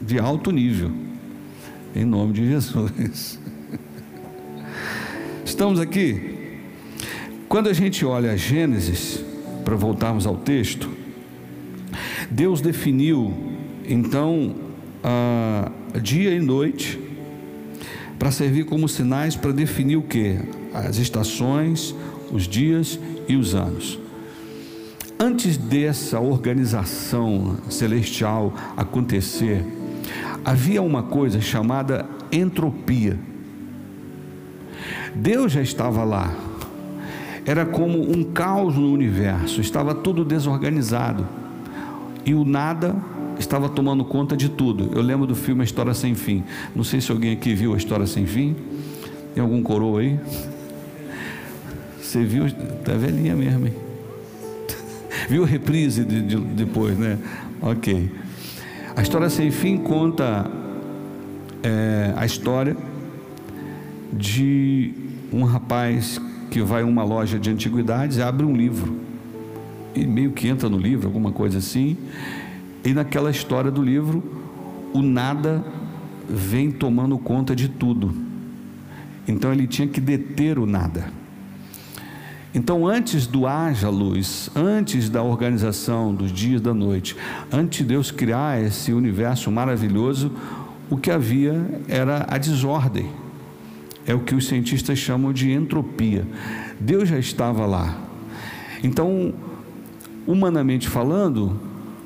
de 0.00 0.18
alto 0.18 0.50
nível. 0.50 0.90
Em 1.94 2.02
nome 2.02 2.32
de 2.32 2.48
Jesus. 2.48 3.38
Estamos 5.44 5.78
aqui. 5.78 6.62
Quando 7.46 7.68
a 7.68 7.74
gente 7.74 8.06
olha 8.06 8.34
Gênesis, 8.38 9.22
para 9.66 9.76
voltarmos 9.76 10.26
ao 10.26 10.38
texto, 10.38 10.88
Deus 12.30 12.62
definiu 12.62 13.34
então 13.86 14.54
a 15.02 15.98
dia 15.98 16.30
e 16.30 16.40
noite 16.40 16.98
para 18.18 18.30
servir 18.30 18.64
como 18.64 18.88
sinais 18.88 19.36
para 19.36 19.52
definir 19.52 19.96
o 19.96 20.02
que? 20.02 20.38
As 20.72 20.96
estações, 20.96 21.94
os 22.34 22.48
dias 22.48 22.98
e 23.28 23.36
os 23.36 23.54
anos. 23.54 23.98
Antes 25.18 25.56
dessa 25.56 26.18
organização 26.18 27.56
celestial 27.70 28.52
acontecer, 28.76 29.64
havia 30.44 30.82
uma 30.82 31.04
coisa 31.04 31.40
chamada 31.40 32.04
entropia. 32.32 33.16
Deus 35.14 35.52
já 35.52 35.62
estava 35.62 36.02
lá. 36.02 36.34
Era 37.46 37.64
como 37.64 38.00
um 38.10 38.24
caos 38.24 38.74
no 38.74 38.92
universo, 38.92 39.60
estava 39.60 39.94
tudo 39.94 40.24
desorganizado. 40.24 41.26
E 42.26 42.34
o 42.34 42.44
nada 42.44 42.96
estava 43.38 43.68
tomando 43.68 44.04
conta 44.04 44.36
de 44.36 44.48
tudo. 44.48 44.90
Eu 44.92 45.02
lembro 45.02 45.26
do 45.26 45.36
filme 45.36 45.60
A 45.60 45.64
História 45.64 45.94
Sem 45.94 46.14
Fim. 46.16 46.42
Não 46.74 46.82
sei 46.82 47.00
se 47.00 47.12
alguém 47.12 47.32
aqui 47.32 47.54
viu 47.54 47.74
A 47.74 47.76
História 47.76 48.06
Sem 48.06 48.26
Fim. 48.26 48.56
Tem 49.34 49.42
algum 49.42 49.62
coroa 49.62 50.00
aí? 50.00 50.18
Você 52.04 52.22
viu, 52.22 52.44
tá 52.84 52.92
velhinha 52.92 53.34
mesmo, 53.34 53.66
hein? 53.66 53.72
viu 55.28 55.42
reprise 55.42 56.04
de, 56.04 56.20
de, 56.20 56.36
depois, 56.36 56.98
né? 56.98 57.18
Ok. 57.62 58.10
A 58.94 59.00
história 59.00 59.30
sem 59.30 59.50
fim 59.50 59.78
conta 59.78 60.48
é, 61.62 62.12
a 62.14 62.26
história 62.26 62.76
de 64.12 64.92
um 65.32 65.44
rapaz 65.44 66.20
que 66.50 66.60
vai 66.60 66.82
a 66.82 66.84
uma 66.84 67.02
loja 67.02 67.38
de 67.38 67.50
antiguidades 67.50 68.18
abre 68.18 68.44
um 68.44 68.54
livro. 68.54 69.00
E 69.94 70.06
meio 70.06 70.32
que 70.32 70.46
entra 70.46 70.68
no 70.68 70.76
livro, 70.76 71.06
alguma 71.06 71.32
coisa 71.32 71.56
assim. 71.56 71.96
E 72.84 72.92
naquela 72.92 73.30
história 73.30 73.70
do 73.70 73.82
livro, 73.82 74.22
o 74.92 75.00
nada 75.00 75.64
vem 76.28 76.70
tomando 76.70 77.16
conta 77.16 77.56
de 77.56 77.66
tudo. 77.66 78.14
Então 79.26 79.50
ele 79.50 79.66
tinha 79.66 79.88
que 79.88 80.02
deter 80.02 80.58
o 80.58 80.66
nada. 80.66 81.23
Então, 82.54 82.86
antes 82.86 83.26
do 83.26 83.48
haja 83.48 83.88
luz, 83.88 84.48
antes 84.54 85.10
da 85.10 85.20
organização 85.22 86.14
dos 86.14 86.30
dias 86.30 86.60
da 86.60 86.72
noite, 86.72 87.16
antes 87.52 87.78
de 87.78 87.84
Deus 87.84 88.12
criar 88.12 88.62
esse 88.62 88.92
universo 88.92 89.50
maravilhoso, 89.50 90.30
o 90.88 90.96
que 90.96 91.10
havia 91.10 91.82
era 91.88 92.24
a 92.28 92.38
desordem. 92.38 93.10
É 94.06 94.14
o 94.14 94.20
que 94.20 94.36
os 94.36 94.46
cientistas 94.46 94.98
chamam 94.98 95.32
de 95.32 95.50
entropia. 95.50 96.24
Deus 96.78 97.08
já 97.08 97.18
estava 97.18 97.66
lá. 97.66 97.98
Então, 98.84 99.34
humanamente 100.24 100.88
falando, 100.88 101.58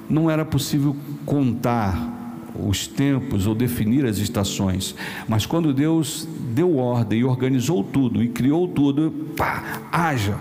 não 0.08 0.30
era 0.30 0.44
possível 0.46 0.96
contar 1.26 2.17
os 2.58 2.86
tempos 2.86 3.46
ou 3.46 3.54
definir 3.54 4.04
as 4.04 4.18
estações, 4.18 4.94
mas 5.28 5.46
quando 5.46 5.72
Deus 5.72 6.26
deu 6.54 6.76
ordem 6.76 7.20
e 7.20 7.24
organizou 7.24 7.84
tudo 7.84 8.22
e 8.22 8.28
criou 8.28 8.66
tudo, 8.66 9.12
pá, 9.36 9.80
haja. 9.92 10.36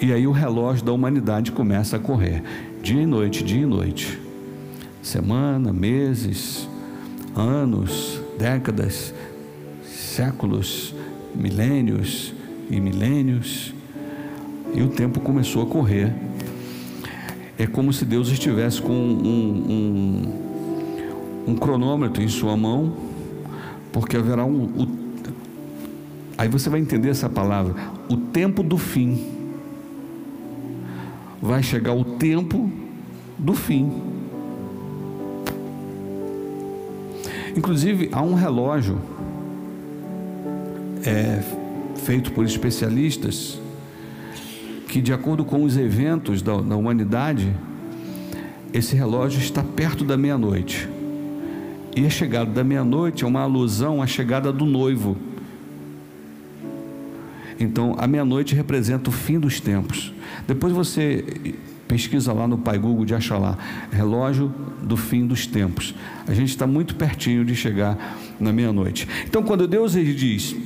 E 0.00 0.12
aí 0.12 0.26
o 0.26 0.32
relógio 0.32 0.84
da 0.84 0.92
humanidade 0.92 1.52
começa 1.52 1.96
a 1.96 2.00
correr, 2.00 2.42
dia 2.82 3.02
e 3.02 3.06
noite, 3.06 3.44
dia 3.44 3.62
e 3.62 3.66
noite, 3.66 4.18
semana, 5.02 5.72
meses, 5.72 6.66
anos, 7.34 8.20
décadas, 8.38 9.14
séculos, 9.84 10.94
milênios 11.34 12.32
e 12.70 12.80
milênios, 12.80 13.74
e 14.74 14.82
o 14.82 14.88
tempo 14.88 15.20
começou 15.20 15.62
a 15.62 15.66
correr. 15.66 16.14
É 17.58 17.66
como 17.66 17.92
se 17.92 18.06
Deus 18.06 18.30
estivesse 18.30 18.80
com 18.80 18.92
um, 18.92 19.66
um, 19.68 20.49
um 21.50 21.56
cronômetro 21.56 22.22
em 22.22 22.28
sua 22.28 22.56
mão, 22.56 22.94
porque 23.92 24.16
haverá 24.16 24.44
um. 24.44 24.64
O, 24.64 24.88
aí 26.38 26.48
você 26.48 26.70
vai 26.70 26.80
entender 26.80 27.10
essa 27.10 27.28
palavra: 27.28 27.74
o 28.08 28.16
tempo 28.16 28.62
do 28.62 28.78
fim. 28.78 29.38
Vai 31.42 31.62
chegar 31.62 31.94
o 31.94 32.04
tempo 32.04 32.70
do 33.38 33.54
fim. 33.54 33.90
Inclusive, 37.56 38.10
há 38.12 38.22
um 38.22 38.34
relógio 38.34 39.00
é, 41.04 41.42
feito 41.96 42.30
por 42.32 42.44
especialistas 42.44 43.58
que, 44.86 45.00
de 45.00 45.14
acordo 45.14 45.44
com 45.44 45.64
os 45.64 45.78
eventos 45.78 46.42
da, 46.42 46.60
da 46.60 46.76
humanidade, 46.76 47.50
esse 48.72 48.94
relógio 48.94 49.40
está 49.40 49.62
perto 49.62 50.04
da 50.04 50.16
meia-noite. 50.16 50.88
E 51.96 52.06
a 52.06 52.10
chegada 52.10 52.50
da 52.50 52.64
meia-noite 52.64 53.24
é 53.24 53.26
uma 53.26 53.40
alusão 53.40 54.02
à 54.02 54.06
chegada 54.06 54.52
do 54.52 54.64
noivo. 54.64 55.16
Então, 57.58 57.94
a 57.98 58.06
meia-noite 58.06 58.54
representa 58.54 59.10
o 59.10 59.12
fim 59.12 59.38
dos 59.38 59.60
tempos. 59.60 60.12
Depois 60.46 60.72
você 60.72 61.54
pesquisa 61.86 62.32
lá 62.32 62.46
no 62.46 62.56
Pai 62.56 62.78
Google 62.78 63.04
de 63.04 63.14
Achalá, 63.14 63.58
relógio 63.90 64.54
do 64.80 64.96
fim 64.96 65.26
dos 65.26 65.46
tempos. 65.46 65.94
A 66.26 66.32
gente 66.32 66.50
está 66.50 66.66
muito 66.66 66.94
pertinho 66.94 67.44
de 67.44 67.54
chegar 67.56 68.16
na 68.38 68.52
meia-noite. 68.52 69.08
Então, 69.26 69.42
quando 69.42 69.66
Deus 69.66 69.96
ele 69.96 70.14
diz, 70.14 70.56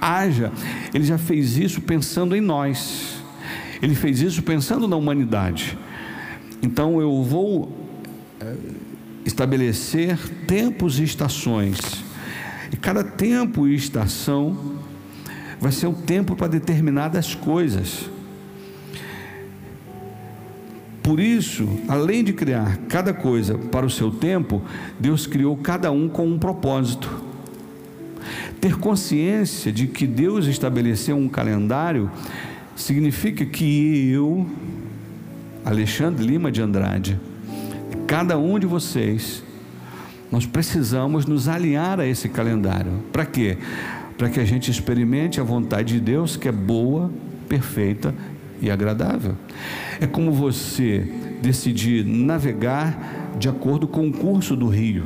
haja, 0.00 0.52
ele 0.92 1.04
já 1.04 1.18
fez 1.18 1.56
isso 1.56 1.80
pensando 1.80 2.36
em 2.36 2.40
nós. 2.40 3.22
Ele 3.82 3.94
fez 3.94 4.20
isso 4.20 4.42
pensando 4.42 4.86
na 4.86 4.96
humanidade. 4.96 5.76
Então 6.62 7.00
eu 7.00 7.22
vou 7.22 7.72
eh, 8.40 8.54
estabelecer 9.24 10.18
tempos 10.46 10.98
e 10.98 11.04
estações. 11.04 11.78
E 12.72 12.76
cada 12.76 13.02
tempo 13.02 13.66
e 13.66 13.74
estação 13.74 14.78
vai 15.60 15.72
ser 15.72 15.86
um 15.86 15.94
tempo 15.94 16.34
para 16.34 16.48
determinadas 16.48 17.34
coisas. 17.34 18.08
Por 21.02 21.18
isso, 21.18 21.68
além 21.88 22.22
de 22.22 22.32
criar 22.32 22.78
cada 22.88 23.12
coisa 23.12 23.58
para 23.58 23.84
o 23.84 23.90
seu 23.90 24.10
tempo, 24.10 24.62
Deus 24.98 25.26
criou 25.26 25.56
cada 25.56 25.90
um 25.90 26.08
com 26.08 26.26
um 26.26 26.38
propósito. 26.38 27.10
Ter 28.60 28.76
consciência 28.76 29.72
de 29.72 29.86
que 29.86 30.06
Deus 30.06 30.46
estabeleceu 30.46 31.16
um 31.16 31.28
calendário 31.28 32.10
significa 32.76 33.44
que 33.44 34.10
eu, 34.10 34.46
Alexandre 35.64 36.24
Lima 36.24 36.52
de 36.52 36.60
Andrade, 36.60 37.18
cada 38.10 38.36
um 38.36 38.58
de 38.58 38.66
vocês, 38.66 39.40
nós 40.32 40.44
precisamos 40.44 41.26
nos 41.26 41.46
alinhar 41.46 42.00
a 42.00 42.04
esse 42.04 42.28
calendário. 42.28 42.90
Para 43.12 43.24
quê? 43.24 43.56
Para 44.18 44.28
que 44.28 44.40
a 44.40 44.44
gente 44.44 44.68
experimente 44.68 45.40
a 45.40 45.44
vontade 45.44 45.94
de 45.94 46.00
Deus, 46.00 46.36
que 46.36 46.48
é 46.48 46.52
boa, 46.52 47.08
perfeita 47.48 48.12
e 48.60 48.68
agradável. 48.68 49.36
É 50.00 50.08
como 50.08 50.32
você 50.32 51.08
decidir 51.40 52.04
navegar 52.04 52.98
de 53.38 53.48
acordo 53.48 53.86
com 53.86 54.08
o 54.08 54.12
curso 54.12 54.56
do 54.56 54.66
rio. 54.66 55.04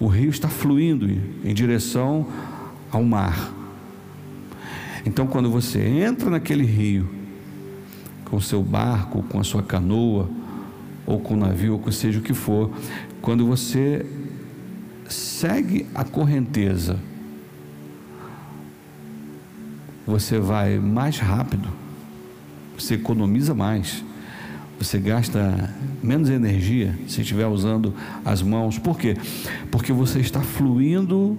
O 0.00 0.08
rio 0.08 0.30
está 0.30 0.48
fluindo 0.48 1.08
em 1.08 1.54
direção 1.54 2.26
ao 2.90 3.04
mar. 3.04 3.54
Então, 5.04 5.24
quando 5.24 5.48
você 5.48 5.80
entra 5.80 6.30
naquele 6.30 6.64
rio, 6.64 7.08
com 8.24 8.40
seu 8.40 8.60
barco, 8.60 9.22
com 9.22 9.38
a 9.38 9.44
sua 9.44 9.62
canoa, 9.62 10.28
ou 11.06 11.20
com 11.20 11.36
navio, 11.36 11.80
ou 11.82 11.92
seja 11.92 12.18
o 12.18 12.22
que 12.22 12.34
for, 12.34 12.70
quando 13.22 13.46
você 13.46 14.04
segue 15.08 15.86
a 15.94 16.04
correnteza, 16.04 16.98
você 20.06 20.38
vai 20.38 20.78
mais 20.78 21.18
rápido, 21.18 21.68
você 22.76 22.94
economiza 22.94 23.54
mais, 23.54 24.04
você 24.78 24.98
gasta 24.98 25.74
menos 26.02 26.28
energia 26.28 26.96
se 27.08 27.22
estiver 27.22 27.46
usando 27.46 27.94
as 28.24 28.42
mãos. 28.42 28.78
Por 28.78 28.98
quê? 28.98 29.16
Porque 29.70 29.92
você 29.92 30.20
está 30.20 30.40
fluindo 30.40 31.38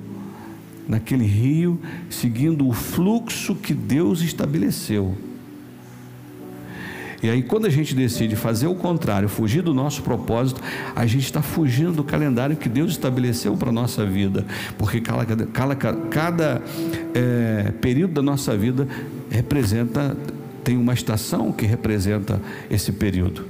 naquele 0.88 1.26
rio, 1.26 1.80
seguindo 2.10 2.68
o 2.68 2.74
fluxo 2.74 3.56
que 3.56 3.74
Deus 3.74 4.22
estabeleceu. 4.22 5.16
E 7.22 7.30
aí, 7.30 7.42
quando 7.42 7.66
a 7.66 7.70
gente 7.70 7.96
decide 7.96 8.36
fazer 8.36 8.68
o 8.68 8.76
contrário, 8.76 9.28
fugir 9.28 9.64
do 9.64 9.74
nosso 9.74 10.04
propósito, 10.04 10.62
a 10.96 11.06
gente 11.08 11.26
está 11.26 11.42
fugindo 11.42 11.92
do 11.92 12.04
calendário 12.04 12.56
que 12.56 12.70
Deus 12.70 12.92
estabeleceu 12.92 13.58
para 13.58 13.70
a 13.70 13.72
nossa 13.72 14.06
vida, 14.06 14.46
porque 14.78 15.02
cada, 15.02 15.26
cada, 15.26 15.76
cada 15.76 16.62
é, 17.16 17.72
período 17.82 18.14
da 18.14 18.22
nossa 18.22 18.56
vida 18.56 18.88
representa, 19.32 20.16
tem 20.64 20.78
uma 20.78 20.94
estação 20.94 21.52
que 21.52 21.66
representa 21.66 22.40
esse 22.70 22.92
período. 22.92 23.46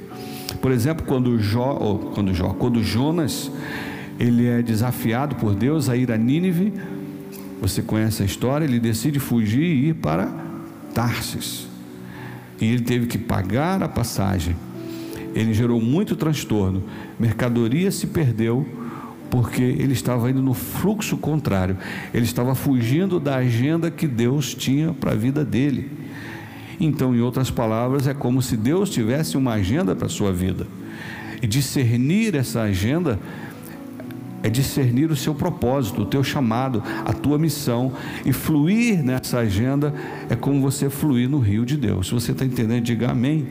Por 0.62 0.72
exemplo, 0.72 1.06
quando 1.06 1.38
Jó, 1.38 1.76
quando 2.14 2.34
Jó, 2.34 2.50
quando 2.50 2.82
Jonas, 2.82 3.52
ele 4.18 4.48
é 4.48 4.62
desafiado 4.62 5.36
por 5.36 5.54
Deus 5.54 5.90
a 5.90 5.96
ir 5.98 6.10
a 6.10 6.18
Nínive, 6.18 6.74
você 7.62 7.82
conhece 7.82 8.24
a 8.24 8.26
história, 8.26 8.64
ele 8.64 8.80
decide 8.80 9.20
fugir 9.20 9.64
e 9.64 9.90
ir 9.90 9.96
para 9.96 10.32
Tarsis. 10.94 11.68
E 12.60 12.65
ele 12.65 12.82
teve 12.82 13.06
que 13.06 13.17
pagar 13.17 13.82
a 13.84 13.88
passagem. 13.88 14.56
Ele 15.36 15.54
gerou 15.54 15.80
muito 15.80 16.15
transtorno. 16.15 16.84
Mercadoria 17.20 17.91
se 17.91 18.08
perdeu 18.08 18.65
porque 19.30 19.62
ele 19.62 19.93
estava 19.93 20.30
indo 20.30 20.41
no 20.41 20.54
fluxo 20.54 21.17
contrário. 21.17 21.78
Ele 22.13 22.26
estava 22.26 22.56
fugindo 22.56 23.20
da 23.20 23.36
agenda 23.36 23.91
que 23.91 24.08
Deus 24.08 24.54
tinha 24.56 24.93
para 24.93 25.12
a 25.12 25.15
vida 25.15 25.43
dele. 25.46 25.91
Então, 26.80 27.15
em 27.15 27.22
outras 27.22 27.50
palavras, 27.50 28.08
é 28.08 28.13
como 28.13 28.41
se 28.41 28.56
Deus 28.56 28.89
tivesse 28.89 29.36
uma 29.36 29.54
agenda 29.54 29.96
para 29.96 30.06
a 30.06 30.10
sua 30.10 30.32
vida. 30.32 30.67
E 31.41 31.48
discernir 31.48 32.36
essa 32.36 32.62
agenda 32.62 33.20
é 34.48 34.50
discernir 34.50 35.12
o 35.12 35.16
seu 35.16 35.36
propósito, 35.36 36.04
o 36.04 36.06
teu 36.06 36.24
chamado, 36.24 36.82
a 37.06 37.12
tua 37.12 37.38
missão 37.38 37.92
e 38.26 38.32
fluir 38.32 39.04
nessa 39.04 39.40
agenda 39.40 39.94
é 40.30 40.38
como 40.38 40.62
você 40.62 40.90
fluir 40.90 41.30
no 41.30 41.38
rio 41.38 41.66
de 41.66 41.76
Deus. 41.76 42.08
Se 42.08 42.14
você 42.14 42.32
está 42.32 42.46
entendendo, 42.46 42.82
diga 42.82 43.12
amém. 43.12 43.46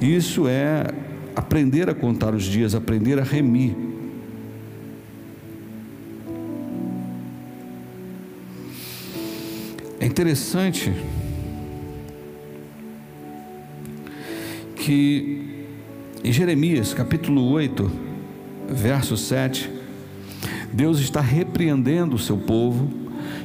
Isso 0.00 0.48
é 0.48 0.84
aprender 1.36 1.88
a 1.88 1.94
contar 1.94 2.34
os 2.34 2.42
dias, 2.42 2.74
aprender 2.74 3.20
a 3.20 3.22
remir. 3.22 3.76
É 10.00 10.06
interessante 10.06 10.92
que 14.74 15.66
em 16.24 16.32
Jeremias 16.32 16.92
capítulo 16.92 17.44
8, 17.44 18.07
verso 18.68 19.16
7, 19.16 19.70
Deus 20.72 21.00
está 21.00 21.20
repreendendo 21.20 22.16
o 22.16 22.18
seu 22.18 22.36
povo, 22.36 22.88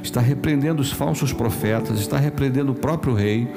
está 0.03 0.19
repreendendo 0.19 0.81
os 0.81 0.91
falsos 0.91 1.31
profetas, 1.31 1.99
está 1.99 2.17
repreendendo 2.17 2.71
o 2.71 2.75
próprio 2.75 3.13
rei, 3.13 3.47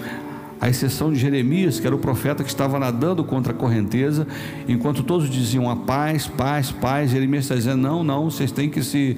à 0.60 0.68
exceção 0.68 1.12
de 1.12 1.18
Jeremias, 1.18 1.78
que 1.78 1.86
era 1.86 1.94
o 1.94 1.98
profeta 1.98 2.42
que 2.42 2.48
estava 2.48 2.78
nadando 2.78 3.22
contra 3.22 3.52
a 3.52 3.56
correnteza, 3.56 4.26
enquanto 4.66 5.02
todos 5.02 5.28
diziam 5.28 5.70
a 5.70 5.76
paz, 5.76 6.26
paz, 6.26 6.70
paz, 6.70 7.10
Jeremias 7.10 7.44
está 7.44 7.54
dizendo: 7.54 7.82
não, 7.82 8.02
não, 8.02 8.30
vocês 8.30 8.50
têm 8.50 8.70
que 8.70 8.82
se 8.82 9.16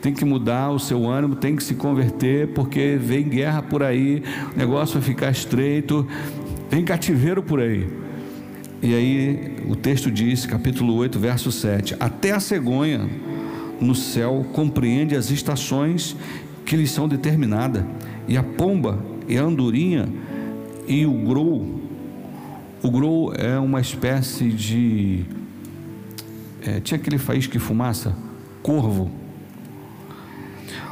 tem 0.00 0.14
que 0.14 0.24
mudar 0.24 0.70
o 0.70 0.78
seu 0.78 1.08
ânimo, 1.08 1.34
tem 1.34 1.56
que 1.56 1.62
se 1.62 1.74
converter, 1.74 2.48
porque 2.48 2.96
vem 3.00 3.28
guerra 3.28 3.62
por 3.62 3.82
aí, 3.82 4.22
o 4.54 4.58
negócio 4.58 4.94
vai 4.94 5.02
ficar 5.02 5.30
estreito, 5.30 6.06
vem 6.70 6.84
cativeiro 6.84 7.42
por 7.42 7.60
aí. 7.60 8.07
E 8.80 8.94
aí 8.94 9.56
o 9.68 9.74
texto 9.74 10.08
diz, 10.08 10.46
capítulo 10.46 10.94
8, 10.94 11.18
verso 11.18 11.50
7: 11.50 11.96
Até 11.98 12.30
a 12.30 12.38
cegonha 12.38 13.08
no 13.80 13.94
céu 13.94 14.46
compreende 14.52 15.16
as 15.16 15.30
estações 15.30 16.14
que 16.64 16.76
lhes 16.76 16.90
são 16.92 17.08
determinadas, 17.08 17.84
e 18.28 18.36
a 18.36 18.42
pomba 18.42 19.04
e 19.26 19.36
a 19.36 19.42
andorinha 19.42 20.08
e 20.86 21.04
o 21.04 21.12
grou. 21.12 21.80
O 22.80 22.90
grou 22.90 23.34
é 23.34 23.58
uma 23.58 23.80
espécie 23.80 24.48
de. 24.50 25.24
É, 26.62 26.78
tinha 26.78 27.00
aquele 27.00 27.18
faísca 27.18 27.52
que 27.52 27.58
fumaça? 27.58 28.14
Corvo. 28.62 29.10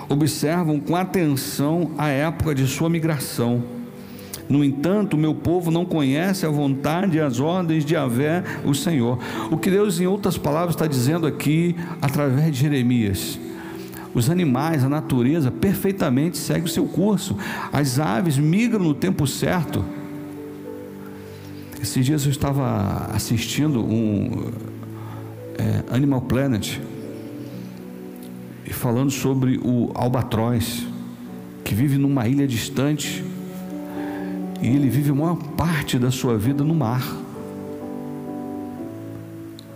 Observam 0.08 0.80
com 0.80 0.96
atenção 0.96 1.92
a 1.96 2.08
época 2.08 2.52
de 2.52 2.66
sua 2.66 2.88
migração 2.88 3.75
no 4.48 4.64
entanto, 4.64 5.14
o 5.14 5.18
meu 5.18 5.34
povo 5.34 5.70
não 5.70 5.84
conhece 5.84 6.46
a 6.46 6.48
vontade 6.48 7.16
e 7.16 7.20
as 7.20 7.40
ordens 7.40 7.84
de 7.84 7.96
Avé, 7.96 8.44
o 8.64 8.74
Senhor. 8.74 9.18
O 9.50 9.56
que 9.56 9.70
Deus, 9.70 10.00
em 10.00 10.06
outras 10.06 10.38
palavras, 10.38 10.74
está 10.74 10.86
dizendo 10.86 11.26
aqui 11.26 11.74
através 12.00 12.52
de 12.52 12.60
Jeremias: 12.60 13.40
Os 14.14 14.30
animais, 14.30 14.84
a 14.84 14.88
natureza 14.88 15.50
perfeitamente 15.50 16.38
segue 16.38 16.66
o 16.66 16.68
seu 16.68 16.86
curso. 16.86 17.36
As 17.72 17.98
aves 17.98 18.38
migram 18.38 18.84
no 18.84 18.94
tempo 18.94 19.26
certo. 19.26 19.84
Esses 21.82 22.06
dias 22.06 22.24
eu 22.24 22.30
estava 22.30 23.10
assistindo 23.12 23.80
um 23.80 24.50
é, 25.58 25.94
Animal 25.94 26.22
Planet 26.22 26.78
e 28.64 28.72
falando 28.72 29.10
sobre 29.10 29.58
o 29.62 29.90
albatroz 29.94 30.86
que 31.62 31.74
vive 31.74 31.98
numa 31.98 32.26
ilha 32.26 32.46
distante 32.46 33.24
e 34.60 34.68
ele 34.68 34.88
vive 34.88 35.10
a 35.10 35.14
maior 35.14 35.36
parte 35.56 35.98
da 35.98 36.10
sua 36.10 36.36
vida 36.36 36.64
no 36.64 36.74
mar. 36.74 37.04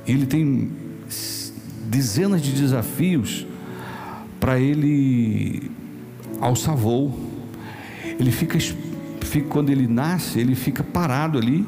Ele 0.07 0.27
tem 0.27 0.71
dezenas 1.85 2.41
de 2.41 2.53
desafios 2.53 3.47
para 4.39 4.59
ele 4.59 5.71
alçar 6.41 6.75
voo. 6.75 7.19
Ele 8.19 8.31
fica, 8.31 8.59
fica, 9.21 9.49
quando 9.49 9.71
ele 9.71 9.87
nasce, 9.87 10.41
ele 10.41 10.55
fica 10.55 10.83
parado 10.83 11.39
ali, 11.39 11.67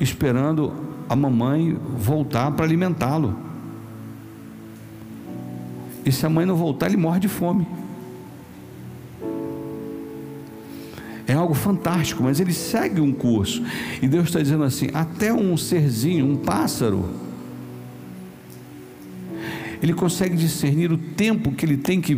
esperando 0.00 0.72
a 1.08 1.16
mamãe 1.16 1.76
voltar 1.98 2.50
para 2.52 2.64
alimentá-lo. 2.64 3.36
E 6.04 6.10
se 6.10 6.24
a 6.24 6.28
mãe 6.28 6.46
não 6.46 6.56
voltar, 6.56 6.86
ele 6.86 6.96
morre 6.96 7.20
de 7.20 7.28
fome. 7.28 7.66
Algo 11.42 11.54
fantástico, 11.54 12.22
mas 12.22 12.40
ele 12.40 12.52
segue 12.52 13.00
um 13.00 13.12
curso. 13.12 13.62
E 14.00 14.08
Deus 14.08 14.26
está 14.26 14.40
dizendo 14.40 14.64
assim: 14.64 14.88
até 14.94 15.32
um 15.32 15.56
serzinho, 15.56 16.26
um 16.26 16.36
pássaro, 16.36 17.08
ele 19.82 19.92
consegue 19.92 20.36
discernir 20.36 20.92
o 20.92 20.96
tempo 20.96 21.52
que 21.52 21.66
ele 21.66 21.76
tem 21.76 22.00
que 22.00 22.16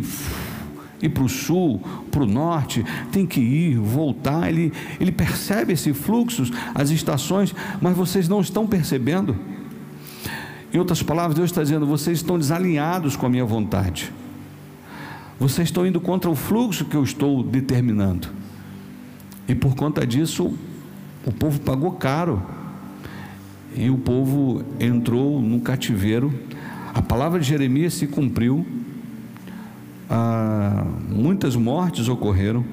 ir 1.01 1.09
para 1.09 1.23
o 1.23 1.29
sul, 1.29 1.81
para 2.11 2.23
o 2.23 2.25
norte, 2.25 2.85
tem 3.11 3.25
que 3.25 3.39
ir, 3.39 3.77
voltar. 3.77 4.47
Ele, 4.47 4.71
ele 4.99 5.11
percebe 5.11 5.73
esse 5.73 5.93
fluxo, 5.93 6.43
as 6.73 6.89
estações, 6.91 7.53
mas 7.81 7.97
vocês 7.97 8.29
não 8.29 8.39
estão 8.39 8.67
percebendo. 8.67 9.35
Em 10.73 10.77
outras 10.77 11.01
palavras, 11.01 11.35
Deus 11.35 11.49
está 11.49 11.63
dizendo: 11.63 11.85
vocês 11.85 12.19
estão 12.19 12.37
desalinhados 12.37 13.15
com 13.15 13.25
a 13.25 13.29
minha 13.29 13.45
vontade. 13.45 14.11
Vocês 15.39 15.67
estão 15.67 15.85
indo 15.85 15.99
contra 15.99 16.29
o 16.29 16.35
fluxo 16.35 16.85
que 16.85 16.95
eu 16.95 17.03
estou 17.03 17.43
determinando. 17.43 18.34
E 19.47 19.55
por 19.55 19.75
conta 19.75 20.05
disso, 20.05 20.53
o 21.25 21.31
povo 21.31 21.59
pagou 21.59 21.91
caro. 21.93 22.41
E 23.75 23.89
o 23.89 23.97
povo 23.97 24.63
entrou 24.79 25.41
no 25.41 25.59
cativeiro 25.59 26.33
a 26.95 27.01
palavra 27.01 27.41
de 27.41 27.45
Jeremias 27.45 27.93
se 27.95 28.07
cumpriu, 28.07 28.65
ah, 30.09 30.85
muitas 31.09 31.53
mortes 31.53 32.07
ocorreram, 32.07 32.63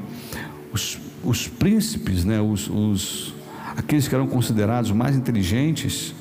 os, 0.73 0.97
os 1.25 1.49
príncipes, 1.49 2.25
né, 2.25 2.41
os, 2.41 2.71
os, 2.71 3.35
aqueles 3.77 4.07
que 4.07 4.15
eram 4.15 4.29
considerados 4.29 4.93
mais 4.93 5.17
inteligentes, 5.17 6.15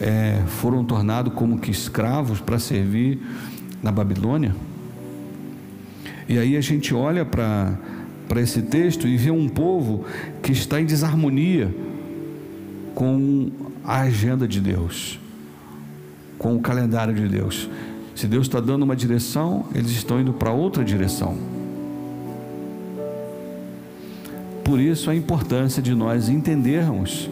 é, 0.00 0.42
foram 0.46 0.82
tornados 0.86 1.34
como 1.34 1.58
que 1.58 1.70
escravos 1.70 2.40
para 2.40 2.58
servir 2.58 3.20
na 3.82 3.92
Babilônia. 3.92 4.56
E 6.26 6.38
aí 6.38 6.56
a 6.56 6.62
gente 6.62 6.94
olha 6.94 7.26
para 7.26 7.78
esse 8.36 8.62
texto 8.62 9.06
e 9.06 9.16
vê 9.16 9.30
um 9.30 9.48
povo 9.48 10.04
que 10.42 10.52
está 10.52 10.80
em 10.80 10.86
desarmonia 10.86 11.74
com 12.94 13.50
a 13.84 14.00
agenda 14.00 14.48
de 14.48 14.60
Deus 14.60 15.20
com 16.42 16.56
o 16.56 16.60
calendário 16.60 17.14
de 17.14 17.28
Deus. 17.28 17.70
Se 18.16 18.26
Deus 18.26 18.48
está 18.48 18.60
dando 18.60 18.82
uma 18.82 18.96
direção, 18.96 19.64
eles 19.72 19.92
estão 19.92 20.20
indo 20.20 20.32
para 20.32 20.50
outra 20.50 20.84
direção. 20.84 21.38
Por 24.64 24.80
isso 24.80 25.08
a 25.08 25.14
importância 25.14 25.80
de 25.80 25.94
nós 25.94 26.28
entendermos 26.28 27.30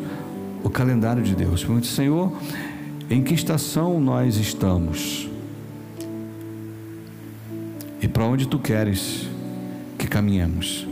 o 0.62 0.70
calendário 0.70 1.22
de 1.22 1.34
Deus. 1.34 1.64
Pergunte, 1.64 1.88
Senhor, 1.88 2.32
em 3.10 3.22
que 3.22 3.34
estação 3.34 4.00
nós 4.00 4.36
estamos? 4.36 5.28
E 8.00 8.08
para 8.08 8.24
onde 8.24 8.46
tu 8.46 8.58
queres 8.58 9.28
que 10.00 10.08
caminhemos? 10.08 10.88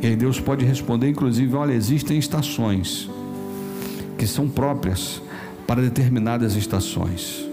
E 0.00 0.06
aí 0.06 0.16
Deus 0.16 0.40
pode 0.40 0.64
responder, 0.64 1.08
inclusive, 1.08 1.54
olha, 1.54 1.74
existem 1.74 2.18
estações 2.18 3.10
que 4.16 4.26
são 4.26 4.48
próprias 4.48 5.22
para 5.66 5.82
determinadas 5.82 6.56
estações 6.56 7.46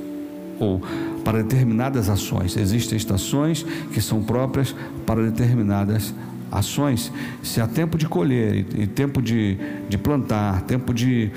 ou 0.57 0.81
para 1.25 1.43
determinadas 1.43 2.09
ações. 2.09 2.55
Existem 2.55 2.97
estações 2.97 3.63
que 3.93 4.01
são 4.01 4.23
próprias 4.23 4.73
para 5.05 5.21
determinadas 5.21 6.13
ações. 6.49 7.11
Se 7.43 7.59
há 7.59 7.67
tempo 7.67 7.97
de 7.97 8.07
colher 8.07 8.65
e, 8.77 8.87
tempo 8.87 9.21
de, 9.21 9.57
de 9.89 9.97
plantar, 9.97 10.61
tempo 10.61 10.93
de, 10.93 11.29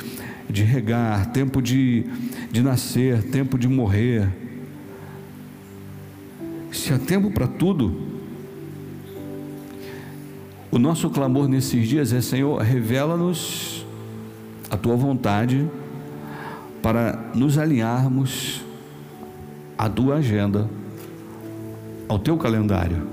de 0.48 0.62
regar, 0.62 1.32
tempo 1.32 1.60
de, 1.60 2.04
de 2.50 2.62
nascer, 2.62 3.22
tempo 3.24 3.58
de 3.58 3.66
morrer. 3.66 4.28
Se 6.70 6.92
há 6.92 6.98
tempo 6.98 7.30
para 7.30 7.46
tudo, 7.46 8.13
o 10.74 10.78
nosso 10.78 11.08
clamor 11.08 11.48
nesses 11.48 11.86
dias 11.88 12.12
é: 12.12 12.20
Senhor, 12.20 12.60
revela-nos 12.60 13.86
a 14.68 14.76
tua 14.76 14.96
vontade 14.96 15.70
para 16.82 17.30
nos 17.32 17.58
alinharmos 17.58 18.60
à 19.78 19.88
tua 19.88 20.16
agenda, 20.16 20.68
ao 22.08 22.18
teu 22.18 22.36
calendário. 22.36 23.06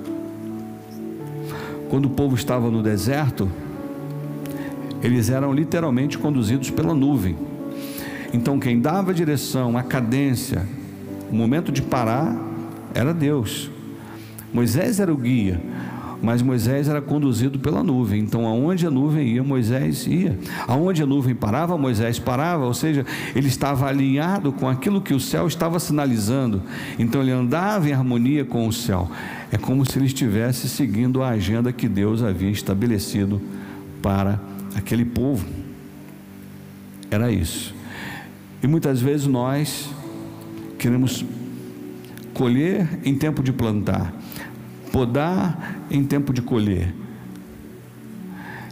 Quando 1.88 2.06
o 2.06 2.10
povo 2.10 2.34
estava 2.36 2.72
no 2.72 2.82
deserto, 2.82 3.50
eles 5.04 5.30
eram 5.30 5.54
literalmente 5.54 6.18
conduzidos 6.18 6.72
pela 6.72 6.96
nuvem. 6.96 7.38
Então, 8.34 8.60
quem 8.60 8.80
dava 8.80 9.12
a 9.12 9.14
direção, 9.14 9.78
a 9.78 9.84
cadência, 9.84 10.66
o 11.32 11.36
momento 11.36 11.72
de 11.72 11.84
parar, 11.84 12.36
era 12.94 13.14
Deus. 13.14 13.70
Moisés 14.52 15.00
era 15.00 15.14
o 15.14 15.18
guia, 15.18 15.62
mas 16.22 16.42
Moisés 16.42 16.88
era 16.88 17.02
conduzido 17.02 17.58
pela 17.58 17.84
nuvem. 17.84 18.22
Então, 18.22 18.46
aonde 18.46 18.86
a 18.86 18.92
nuvem 18.92 19.28
ia, 19.28 19.44
Moisés 19.44 20.06
ia. 20.06 20.38
Aonde 20.68 21.02
a 21.02 21.06
nuvem 21.06 21.34
parava, 21.34 21.78
Moisés 21.78 22.20
parava. 22.20 22.66
Ou 22.66 22.74
seja, 22.74 23.06
ele 23.36 23.48
estava 23.48 23.88
alinhado 23.88 24.52
com 24.52 24.70
aquilo 24.70 25.02
que 25.02 25.14
o 25.14 25.20
céu 25.20 25.48
estava 25.48 25.80
sinalizando. 25.80 26.62
Então, 27.00 27.22
ele 27.22 27.32
andava 27.32 27.90
em 27.90 27.94
harmonia 27.94 28.46
com 28.46 28.68
o 28.68 28.74
céu. 28.74 29.10
É 29.52 29.58
como 29.58 29.84
se 29.90 29.98
ele 29.98 30.06
estivesse 30.06 30.70
seguindo 30.70 31.24
a 31.24 31.30
agenda 31.30 31.74
que 31.74 31.88
Deus 31.88 32.22
havia 32.22 32.52
estabelecido 32.52 33.42
para 34.02 34.40
aquele 34.76 35.06
povo. 35.06 35.46
Era 37.10 37.32
isso. 37.32 37.74
E 38.62 38.68
muitas 38.68 39.02
vezes 39.02 39.26
nós 39.26 39.90
queremos 40.78 41.26
colher 42.34 42.88
em 43.04 43.16
tempo 43.16 43.44
de 43.44 43.52
plantar 43.52 44.21
podar 44.92 45.80
em 45.90 46.04
tempo 46.04 46.34
de 46.34 46.42
colher. 46.42 46.94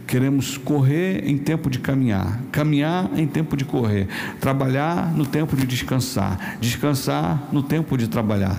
Queremos 0.06 0.58
correr 0.58 1.24
em 1.24 1.38
tempo 1.38 1.70
de 1.70 1.78
caminhar, 1.78 2.40
caminhar 2.50 3.08
em 3.16 3.28
tempo 3.28 3.56
de 3.56 3.64
correr, 3.64 4.08
trabalhar 4.40 5.12
no 5.14 5.24
tempo 5.24 5.56
de 5.56 5.64
descansar, 5.64 6.58
descansar 6.60 7.48
no 7.52 7.62
tempo 7.62 7.96
de 7.96 8.08
trabalhar. 8.08 8.56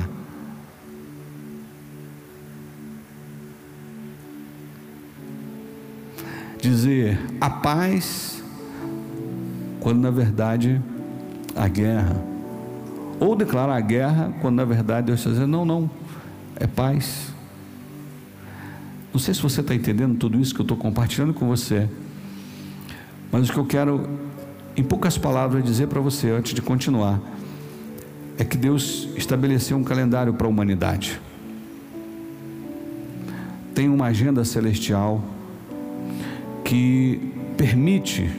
Dizer 6.61 7.19
a 7.41 7.49
paz, 7.49 8.41
quando 9.81 9.99
na 9.99 10.11
verdade 10.11 10.81
a 11.53 11.67
guerra. 11.67 12.15
Ou 13.19 13.35
declarar 13.35 13.75
a 13.75 13.81
guerra, 13.81 14.33
quando 14.41 14.55
na 14.55 14.65
verdade 14.65 15.07
Deus 15.07 15.19
está 15.19 15.31
dizendo: 15.31 15.47
não, 15.47 15.65
não, 15.65 15.91
é 16.55 16.65
paz. 16.65 17.33
Não 19.13 19.19
sei 19.19 19.33
se 19.33 19.41
você 19.41 19.59
está 19.61 19.75
entendendo 19.75 20.17
tudo 20.17 20.39
isso 20.39 20.53
que 20.53 20.61
eu 20.61 20.63
estou 20.63 20.77
compartilhando 20.77 21.33
com 21.33 21.47
você, 21.47 21.89
mas 23.31 23.49
o 23.49 23.53
que 23.53 23.59
eu 23.59 23.65
quero, 23.65 24.07
em 24.75 24.83
poucas 24.83 25.17
palavras, 25.17 25.63
dizer 25.63 25.87
para 25.87 25.99
você 25.99 26.29
antes 26.29 26.53
de 26.53 26.61
continuar, 26.61 27.19
é 28.37 28.45
que 28.45 28.57
Deus 28.57 29.09
estabeleceu 29.15 29.77
um 29.77 29.83
calendário 29.83 30.33
para 30.33 30.47
a 30.47 30.49
humanidade. 30.49 31.19
Tem 33.75 33.89
uma 33.89 34.07
agenda 34.07 34.43
celestial 34.45 35.23
que 36.63 37.33
permite 37.57 38.29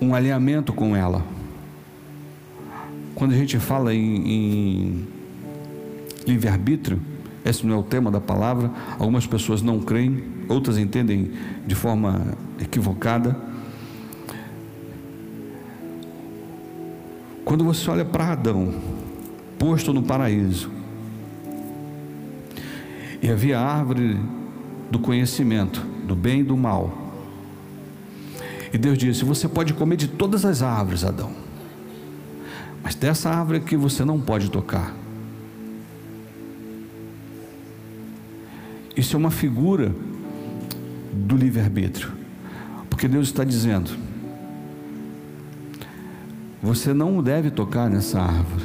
um 0.00 0.14
alinhamento 0.14 0.72
com 0.72 0.96
ela. 0.96 1.24
Quando 3.14 3.32
a 3.32 3.36
gente 3.36 3.58
fala 3.58 3.94
em, 3.94 4.28
em 4.28 5.08
livre-arbítrio, 6.26 7.00
esse 7.44 7.66
não 7.66 7.74
é 7.74 7.78
o 7.78 7.82
tema 7.82 8.10
da 8.10 8.20
palavra. 8.20 8.70
Algumas 8.98 9.26
pessoas 9.26 9.62
não 9.62 9.80
creem, 9.80 10.24
outras 10.48 10.78
entendem 10.78 11.32
de 11.66 11.74
forma 11.74 12.34
equivocada. 12.60 13.36
Quando 17.44 17.64
você 17.64 17.90
olha 17.90 18.04
para 18.04 18.32
Adão, 18.32 18.72
posto 19.58 19.92
no 19.92 20.02
paraíso. 20.02 20.70
E 23.20 23.30
havia 23.30 23.58
a 23.58 23.64
árvore 23.64 24.18
do 24.90 24.98
conhecimento, 24.98 25.80
do 26.06 26.14
bem 26.14 26.40
e 26.40 26.44
do 26.44 26.56
mal. 26.56 27.12
E 28.72 28.78
Deus 28.78 28.96
disse: 28.96 29.24
Você 29.24 29.48
pode 29.48 29.74
comer 29.74 29.96
de 29.96 30.08
todas 30.08 30.44
as 30.44 30.62
árvores, 30.62 31.04
Adão, 31.04 31.32
mas 32.82 32.94
dessa 32.94 33.30
árvore 33.30 33.58
aqui 33.58 33.76
você 33.76 34.04
não 34.04 34.20
pode 34.20 34.50
tocar. 34.50 35.01
Isso 38.96 39.16
é 39.16 39.18
uma 39.18 39.30
figura 39.30 39.94
do 41.12 41.36
livre-arbítrio, 41.36 42.12
porque 42.90 43.08
Deus 43.08 43.28
está 43.28 43.42
dizendo: 43.42 43.90
você 46.62 46.92
não 46.92 47.22
deve 47.22 47.50
tocar 47.50 47.88
nessa 47.88 48.20
árvore, 48.20 48.64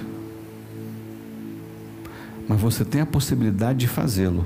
mas 2.48 2.60
você 2.60 2.84
tem 2.84 3.02
a 3.02 3.06
possibilidade 3.06 3.80
de 3.80 3.88
fazê-lo. 3.88 4.46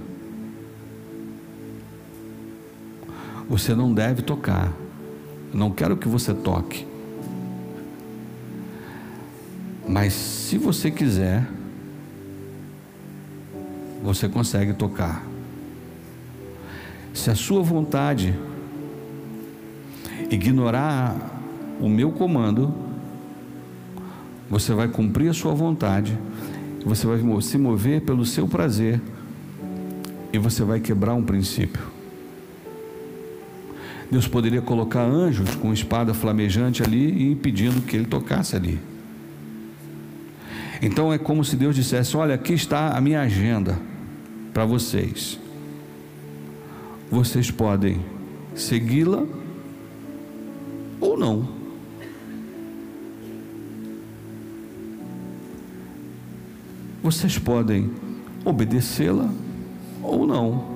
Você 3.49 3.75
não 3.75 3.93
deve 3.93 4.21
tocar, 4.21 4.71
eu 5.51 5.59
não 5.59 5.71
quero 5.71 5.97
que 5.97 6.07
você 6.07 6.33
toque, 6.33 6.87
mas 9.85 10.13
se 10.13 10.57
você 10.57 10.89
quiser, 10.89 11.45
você 14.01 14.29
consegue 14.29 14.73
tocar. 14.73 15.30
Se 17.13 17.29
a 17.29 17.35
sua 17.35 17.61
vontade 17.61 18.33
ignorar 20.29 21.15
o 21.79 21.89
meu 21.89 22.11
comando, 22.11 22.73
você 24.49 24.73
vai 24.73 24.87
cumprir 24.87 25.29
a 25.29 25.33
sua 25.33 25.53
vontade, 25.53 26.17
você 26.85 27.05
vai 27.05 27.19
se 27.41 27.57
mover 27.57 28.01
pelo 28.01 28.25
seu 28.25 28.47
prazer 28.47 29.01
e 30.31 30.37
você 30.37 30.63
vai 30.63 30.79
quebrar 30.79 31.13
um 31.13 31.23
princípio. 31.23 31.81
Deus 34.09 34.27
poderia 34.27 34.61
colocar 34.61 35.03
anjos 35.03 35.55
com 35.55 35.71
espada 35.71 36.13
flamejante 36.13 36.83
ali 36.83 37.11
e 37.11 37.31
impedindo 37.31 37.81
que 37.81 37.95
ele 37.95 38.05
tocasse 38.05 38.55
ali. 38.55 38.79
Então 40.81 41.13
é 41.13 41.17
como 41.17 41.45
se 41.45 41.55
Deus 41.55 41.75
dissesse: 41.75 42.17
Olha, 42.17 42.35
aqui 42.35 42.53
está 42.53 42.97
a 42.97 43.01
minha 43.01 43.21
agenda 43.21 43.79
para 44.53 44.65
vocês 44.65 45.39
vocês 47.11 47.51
podem 47.51 47.99
segui-la 48.55 49.25
ou 51.01 51.17
não. 51.17 51.45
Vocês 57.03 57.37
podem 57.37 57.91
obedecê-la 58.45 59.29
ou 60.01 60.25
não. 60.25 60.71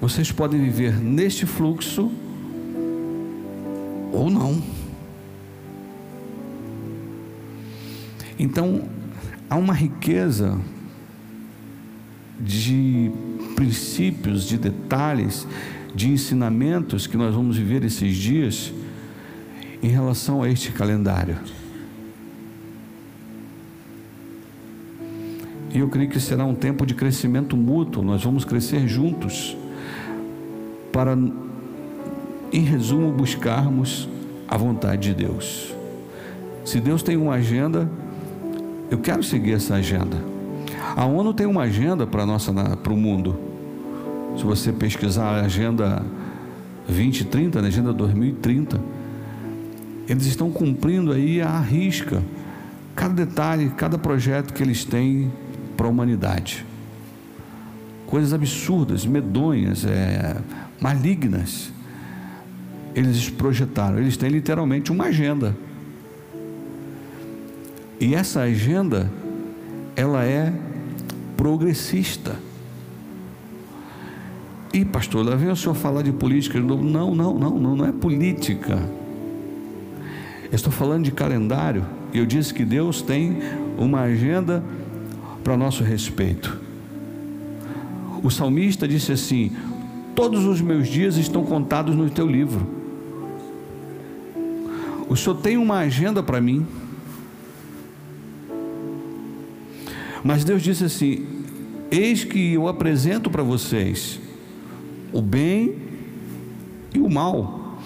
Vocês 0.00 0.30
podem 0.30 0.60
viver 0.62 1.00
neste 1.00 1.44
fluxo 1.44 2.12
ou 4.12 4.30
não. 4.30 4.62
Então, 8.38 8.88
há 9.50 9.56
uma 9.56 9.74
riqueza 9.74 10.60
de 12.38 13.10
princípios, 13.54 14.44
de 14.44 14.58
detalhes, 14.58 15.46
de 15.94 16.10
ensinamentos 16.10 17.06
que 17.06 17.16
nós 17.16 17.34
vamos 17.34 17.56
viver 17.56 17.84
esses 17.84 18.16
dias 18.16 18.72
em 19.82 19.88
relação 19.88 20.42
a 20.42 20.48
este 20.48 20.72
calendário. 20.72 21.36
E 25.72 25.78
eu 25.78 25.88
creio 25.88 26.08
que 26.08 26.20
será 26.20 26.44
um 26.44 26.54
tempo 26.54 26.86
de 26.86 26.94
crescimento 26.94 27.56
mútuo, 27.56 28.02
nós 28.02 28.22
vamos 28.22 28.44
crescer 28.44 28.86
juntos, 28.86 29.56
para, 30.92 31.18
em 32.52 32.62
resumo, 32.62 33.12
buscarmos 33.12 34.08
a 34.46 34.56
vontade 34.56 35.12
de 35.12 35.14
Deus. 35.26 35.74
Se 36.64 36.80
Deus 36.80 37.02
tem 37.02 37.16
uma 37.16 37.34
agenda, 37.34 37.90
eu 38.90 38.98
quero 38.98 39.22
seguir 39.22 39.52
essa 39.52 39.74
agenda. 39.74 40.33
A 40.96 41.04
ONU 41.04 41.34
tem 41.34 41.46
uma 41.46 41.62
agenda 41.62 42.06
para 42.06 42.24
nossa 42.24 42.52
para 42.52 42.92
o 42.92 42.96
mundo. 42.96 43.36
Se 44.36 44.44
você 44.44 44.72
pesquisar 44.72 45.40
a 45.40 45.44
agenda 45.44 46.04
2030, 46.86 47.58
a 47.58 47.62
né, 47.62 47.68
agenda 47.68 47.92
2030, 47.92 48.80
eles 50.08 50.26
estão 50.26 50.50
cumprindo 50.52 51.12
aí 51.12 51.40
a 51.40 51.58
risca 51.58 52.22
cada 52.94 53.12
detalhe, 53.12 53.70
cada 53.70 53.98
projeto 53.98 54.54
que 54.54 54.62
eles 54.62 54.84
têm 54.84 55.32
para 55.76 55.86
a 55.86 55.90
humanidade. 55.90 56.64
Coisas 58.06 58.32
absurdas, 58.32 59.04
medonhas, 59.04 59.84
é, 59.84 60.36
malignas. 60.80 61.72
Eles 62.94 63.28
projetaram, 63.28 63.98
eles 63.98 64.16
têm 64.16 64.28
literalmente 64.28 64.92
uma 64.92 65.06
agenda. 65.06 65.56
E 68.00 68.14
essa 68.14 68.42
agenda, 68.42 69.10
ela 69.96 70.24
é 70.24 70.52
progressista. 71.36 72.36
E 74.72 74.84
pastor, 74.84 75.24
lá 75.24 75.36
vem 75.36 75.50
o 75.50 75.56
senhor 75.56 75.74
falar 75.74 76.02
de 76.02 76.12
política 76.12 76.60
de 76.60 76.66
novo. 76.66 76.82
Não, 76.82 77.14
não, 77.14 77.34
não, 77.34 77.58
não, 77.58 77.76
não 77.76 77.86
é 77.86 77.92
política. 77.92 78.76
Eu 80.50 80.56
estou 80.56 80.72
falando 80.72 81.04
de 81.04 81.12
calendário. 81.12 81.86
E 82.12 82.18
eu 82.18 82.26
disse 82.26 82.52
que 82.52 82.64
Deus 82.64 83.02
tem 83.02 83.38
uma 83.78 84.00
agenda 84.02 84.64
para 85.42 85.56
nosso 85.56 85.84
respeito. 85.84 86.60
O 88.22 88.30
salmista 88.30 88.88
disse 88.88 89.12
assim: 89.12 89.52
Todos 90.14 90.44
os 90.44 90.60
meus 90.60 90.88
dias 90.88 91.16
estão 91.16 91.44
contados 91.44 91.94
no 91.94 92.08
teu 92.08 92.26
livro. 92.26 92.66
O 95.08 95.16
Senhor 95.16 95.36
tem 95.36 95.56
uma 95.56 95.78
agenda 95.78 96.22
para 96.22 96.40
mim. 96.40 96.66
Mas 100.24 100.42
Deus 100.42 100.62
disse 100.62 100.84
assim: 100.84 101.26
Eis 101.90 102.24
que 102.24 102.54
eu 102.54 102.66
apresento 102.66 103.30
para 103.30 103.42
vocês 103.42 104.18
o 105.12 105.20
bem 105.20 105.76
e 106.94 106.98
o 106.98 107.10
mal, 107.10 107.78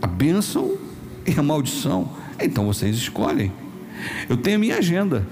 a 0.00 0.06
bênção 0.06 0.78
e 1.26 1.38
a 1.38 1.42
maldição. 1.42 2.10
Então 2.40 2.64
vocês 2.66 2.96
escolhem. 2.96 3.52
Eu 4.28 4.36
tenho 4.38 4.56
a 4.56 4.58
minha 4.58 4.78
agenda, 4.78 5.26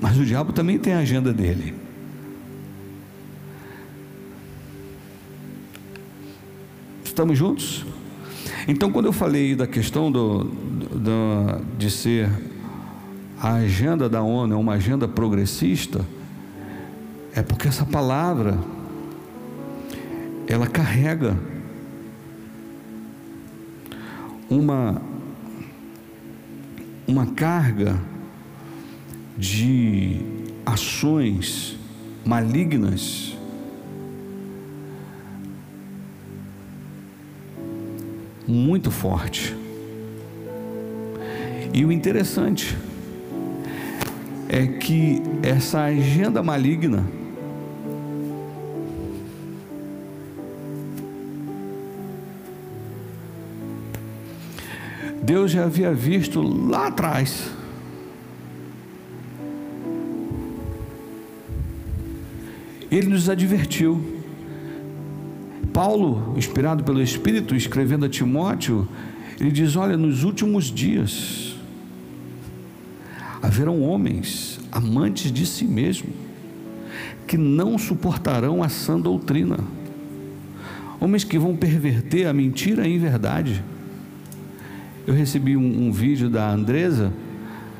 mas 0.00 0.18
o 0.18 0.24
diabo 0.24 0.52
também 0.52 0.78
tem 0.78 0.94
a 0.94 0.98
agenda 0.98 1.32
dele. 1.32 1.74
Estamos 7.04 7.38
juntos? 7.38 7.84
Então, 8.66 8.90
quando 8.90 9.06
eu 9.06 9.12
falei 9.12 9.54
da 9.54 9.66
questão 9.66 10.10
do, 10.10 10.44
do, 10.44 11.64
de 11.78 11.90
ser 11.90 12.28
a 13.40 13.54
agenda 13.54 14.08
da 14.08 14.22
ONU 14.22 14.54
é 14.54 14.56
uma 14.56 14.74
agenda 14.74 15.06
progressista, 15.08 16.04
é 17.34 17.42
porque 17.42 17.68
essa 17.68 17.84
palavra 17.84 18.58
ela 20.46 20.66
carrega 20.66 21.36
uma 24.48 25.02
uma 27.06 27.26
carga 27.26 28.00
de 29.36 30.20
ações 30.64 31.76
malignas 32.24 33.36
muito 38.46 38.90
forte. 38.90 39.54
E 41.72 41.84
o 41.84 41.90
interessante 41.90 42.76
é 44.48 44.66
que 44.66 45.22
essa 45.42 45.84
agenda 45.84 46.42
maligna 46.42 47.04
Deus 55.24 55.52
já 55.52 55.64
havia 55.64 55.92
visto 55.92 56.42
lá 56.42 56.88
atrás. 56.88 57.50
Ele 62.90 63.08
nos 63.08 63.30
advertiu. 63.30 64.20
Paulo, 65.72 66.34
inspirado 66.36 66.84
pelo 66.84 67.02
Espírito, 67.02 67.56
escrevendo 67.56 68.04
a 68.04 68.08
Timóteo, 68.08 68.86
ele 69.40 69.50
diz: 69.50 69.76
Olha, 69.76 69.96
nos 69.96 70.24
últimos 70.24 70.66
dias, 70.66 71.53
haverão 73.54 73.82
homens 73.82 74.58
amantes 74.72 75.30
de 75.30 75.46
si 75.46 75.64
mesmo, 75.64 76.08
que 77.24 77.38
não 77.38 77.78
suportarão 77.78 78.64
a 78.64 78.68
sã 78.68 78.98
doutrina, 78.98 79.58
homens 81.00 81.22
que 81.22 81.38
vão 81.38 81.56
perverter 81.56 82.26
a 82.26 82.32
mentira 82.32 82.86
em 82.86 82.98
verdade. 82.98 83.62
Eu 85.06 85.14
recebi 85.14 85.56
um, 85.56 85.86
um 85.86 85.92
vídeo 85.92 86.28
da 86.28 86.50
Andresa, 86.50 87.12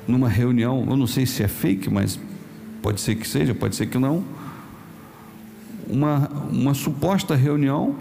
numa 0.06 0.28
reunião, 0.28 0.87
eu 0.88 0.96
não 0.96 1.08
sei 1.08 1.26
se 1.26 1.42
é 1.42 1.48
fake, 1.48 1.90
mas 1.90 2.20
pode 2.80 3.00
ser 3.00 3.16
que 3.16 3.26
seja, 3.26 3.52
pode 3.52 3.74
ser 3.74 3.87
que 3.87 3.98
não, 3.98 4.22
uma, 5.88 6.30
uma 6.52 6.74
suposta 6.74 7.34
reunião 7.34 7.96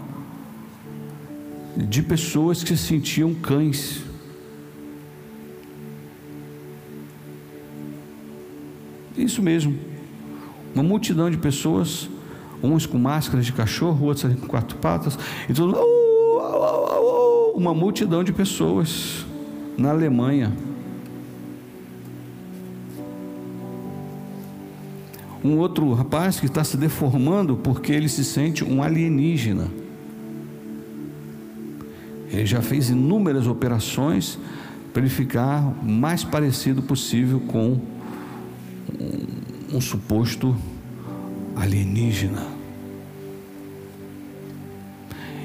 de 1.76 2.02
pessoas 2.02 2.62
que 2.62 2.76
se 2.76 2.84
sentiam 2.84 3.34
cães. 3.34 4.04
Isso 9.24 9.42
mesmo. 9.42 9.74
Uma 10.74 10.84
multidão 10.84 11.30
de 11.30 11.38
pessoas, 11.38 12.10
uns 12.62 12.84
com 12.84 12.98
máscaras 12.98 13.46
de 13.46 13.52
cachorro, 13.52 14.06
outros 14.06 14.34
com 14.34 14.46
quatro 14.46 14.76
patas, 14.76 15.18
e 15.48 15.54
tudo. 15.54 15.78
Uma 17.54 17.72
multidão 17.72 18.22
de 18.22 18.32
pessoas 18.32 19.24
na 19.78 19.90
Alemanha. 19.90 20.52
Um 25.42 25.58
outro 25.58 25.92
rapaz 25.94 26.38
que 26.38 26.46
está 26.46 26.62
se 26.62 26.76
deformando 26.76 27.56
porque 27.56 27.92
ele 27.92 28.08
se 28.08 28.24
sente 28.24 28.62
um 28.62 28.82
alienígena. 28.82 29.70
Ele 32.30 32.44
já 32.44 32.60
fez 32.60 32.90
inúmeras 32.90 33.46
operações 33.46 34.38
para 34.92 35.02
ele 35.02 35.10
ficar 35.10 35.60
o 35.82 35.84
mais 35.84 36.24
parecido 36.24 36.82
possível 36.82 37.40
com 37.40 37.93
um, 39.74 39.80
suposto 39.80 40.56
alienígena. 41.56 42.46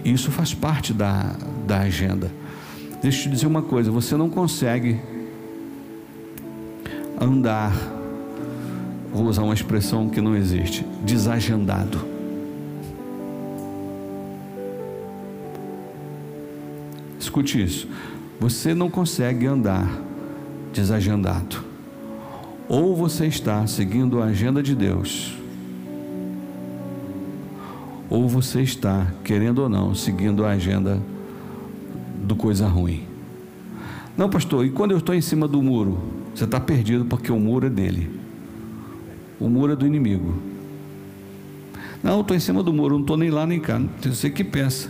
Isso 0.03 0.31
faz 0.31 0.53
parte 0.53 0.93
da, 0.93 1.35
da 1.67 1.79
agenda. 1.79 2.31
Deixa 3.01 3.19
eu 3.19 3.23
te 3.23 3.29
dizer 3.29 3.47
uma 3.47 3.61
coisa: 3.61 3.91
você 3.91 4.15
não 4.15 4.29
consegue 4.29 4.99
andar, 7.19 7.73
vou 9.11 9.25
usar 9.25 9.43
uma 9.43 9.53
expressão 9.53 10.09
que 10.09 10.21
não 10.21 10.35
existe, 10.35 10.85
desagendado. 11.03 11.99
Escute 17.19 17.61
isso. 17.61 17.87
Você 18.39 18.73
não 18.73 18.89
consegue 18.89 19.45
andar 19.45 19.87
desagendado. 20.73 21.68
Ou 22.69 22.95
você 22.95 23.25
está 23.25 23.65
seguindo 23.65 24.21
a 24.21 24.25
agenda 24.25 24.61
de 24.61 24.75
Deus, 24.75 25.35
ou 28.07 28.29
você 28.29 28.61
está, 28.61 29.11
querendo 29.23 29.63
ou 29.63 29.69
não, 29.69 29.95
seguindo 29.95 30.45
a 30.45 30.51
agenda 30.51 31.01
do 32.23 32.35
coisa 32.35 32.67
ruim. 32.67 33.03
Não, 34.15 34.29
pastor, 34.29 34.65
e 34.65 34.69
quando 34.69 34.91
eu 34.91 34.99
estou 34.99 35.15
em 35.15 35.21
cima 35.21 35.47
do 35.47 35.61
muro? 35.63 35.97
Você 36.35 36.43
está 36.43 36.59
perdido 36.59 37.05
porque 37.05 37.31
o 37.31 37.39
muro 37.39 37.65
é 37.65 37.69
dele. 37.69 38.07
O 39.39 39.49
muro 39.49 39.73
é 39.73 39.75
do 39.75 39.87
inimigo. 39.87 40.35
Não, 42.03 42.15
eu 42.15 42.21
estou 42.21 42.37
em 42.37 42.39
cima 42.39 42.61
do 42.61 42.71
muro, 42.71 42.95
não 42.95 43.01
estou 43.01 43.17
nem 43.17 43.31
lá 43.31 43.47
nem 43.47 43.59
cá. 43.59 43.81
Você 44.03 44.29
que 44.29 44.43
pensa. 44.43 44.89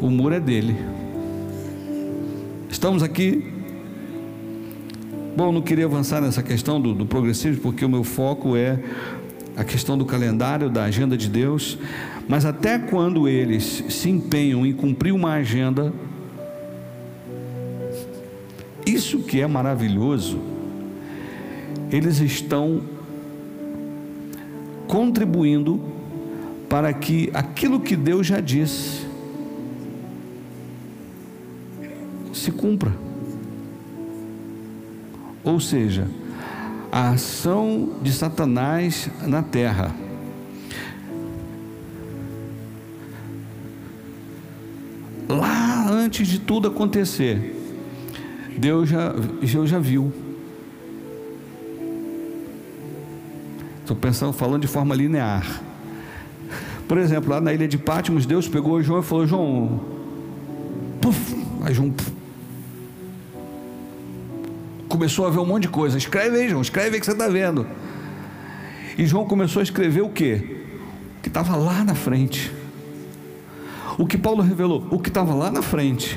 O 0.00 0.10
muro 0.10 0.34
é 0.34 0.40
dele. 0.40 0.76
Estamos 2.68 3.02
aqui. 3.02 3.53
Bom, 5.36 5.50
não 5.50 5.60
queria 5.60 5.86
avançar 5.86 6.20
nessa 6.20 6.44
questão 6.44 6.80
do, 6.80 6.94
do 6.94 7.06
progressismo, 7.06 7.60
porque 7.60 7.84
o 7.84 7.88
meu 7.88 8.04
foco 8.04 8.56
é 8.56 8.78
a 9.56 9.64
questão 9.64 9.98
do 9.98 10.04
calendário, 10.04 10.70
da 10.70 10.84
agenda 10.84 11.16
de 11.16 11.28
Deus. 11.28 11.76
Mas 12.28 12.44
até 12.44 12.78
quando 12.78 13.28
eles 13.28 13.82
se 13.88 14.08
empenham 14.08 14.64
em 14.64 14.72
cumprir 14.72 15.12
uma 15.12 15.32
agenda, 15.32 15.92
isso 18.86 19.24
que 19.24 19.40
é 19.40 19.46
maravilhoso, 19.48 20.38
eles 21.90 22.20
estão 22.20 22.82
contribuindo 24.86 25.80
para 26.68 26.92
que 26.92 27.28
aquilo 27.34 27.80
que 27.80 27.96
Deus 27.96 28.24
já 28.24 28.38
disse 28.38 29.04
se 32.32 32.52
cumpra. 32.52 32.92
Ou 35.44 35.60
seja, 35.60 36.08
a 36.90 37.10
ação 37.10 37.90
de 38.02 38.12
Satanás 38.12 39.10
na 39.26 39.42
terra. 39.42 39.94
Lá 45.28 45.90
antes 45.90 46.26
de 46.26 46.38
tudo 46.38 46.68
acontecer, 46.68 47.54
Deus 48.56 48.88
já, 48.88 49.12
Deus 49.12 49.68
já 49.68 49.78
viu. 49.78 50.12
Estou 53.80 53.96
pensando, 53.96 54.32
falando 54.32 54.62
de 54.62 54.68
forma 54.68 54.94
linear. 54.94 55.60
Por 56.88 56.96
exemplo, 56.96 57.30
lá 57.30 57.40
na 57.40 57.52
ilha 57.52 57.68
de 57.68 57.76
Patmos, 57.76 58.24
Deus 58.24 58.48
pegou 58.48 58.82
João 58.82 59.00
e 59.00 59.02
falou: 59.02 59.26
João, 59.26 59.80
puf, 61.00 61.34
aí 61.62 61.74
João 61.74 61.90
puf, 61.90 62.13
começou 64.94 65.26
a 65.26 65.30
ver 65.30 65.40
um 65.40 65.44
monte 65.44 65.62
de 65.62 65.68
coisa. 65.70 65.98
Escreve 65.98 66.36
aí, 66.36 66.48
João, 66.48 66.62
escreve 66.62 66.94
aí 66.94 67.00
que 67.00 67.06
você 67.06 67.10
está 67.10 67.26
vendo. 67.26 67.66
E 68.96 69.04
João 69.04 69.26
começou 69.26 69.58
a 69.58 69.62
escrever 69.64 70.02
o 70.02 70.08
que? 70.08 70.62
Que 71.20 71.26
estava 71.28 71.56
lá 71.56 71.82
na 71.82 71.96
frente. 71.96 72.52
O 73.98 74.06
que 74.06 74.16
Paulo 74.16 74.40
revelou? 74.40 74.86
O 74.92 75.00
que 75.00 75.08
estava 75.08 75.34
lá 75.34 75.50
na 75.50 75.62
frente. 75.62 76.16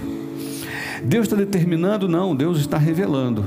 Deus 1.04 1.26
está 1.26 1.36
determinando? 1.36 2.08
Não, 2.08 2.36
Deus 2.36 2.60
está 2.60 2.78
revelando. 2.78 3.46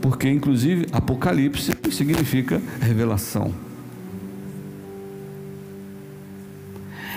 Porque, 0.00 0.30
inclusive, 0.30 0.86
Apocalipse 0.92 1.72
significa 1.90 2.62
revelação. 2.80 3.52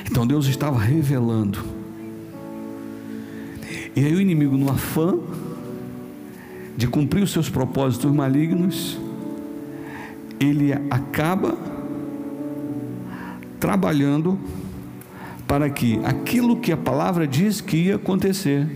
Então 0.10 0.26
Deus 0.26 0.47
estava 0.47 0.80
revelando. 0.80 1.60
E 3.95 4.04
aí 4.04 4.15
o 4.15 4.19
inimigo, 4.19 4.58
no 4.58 4.71
afã 4.71 5.19
de 6.75 6.88
cumprir 6.88 7.23
os 7.23 7.31
seus 7.31 7.49
propósitos 7.49 8.12
malignos, 8.12 8.97
ele 10.39 10.73
acaba 10.89 11.55
trabalhando 13.60 14.39
para 15.47 15.69
que 15.69 15.99
aquilo 16.03 16.57
que 16.57 16.71
a 16.71 16.77
palavra 16.77 17.27
diz 17.27 17.62
que 17.62 17.77
ia 17.77 17.95
acontecer, 17.95 18.67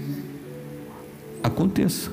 aconteça. 1.42 2.12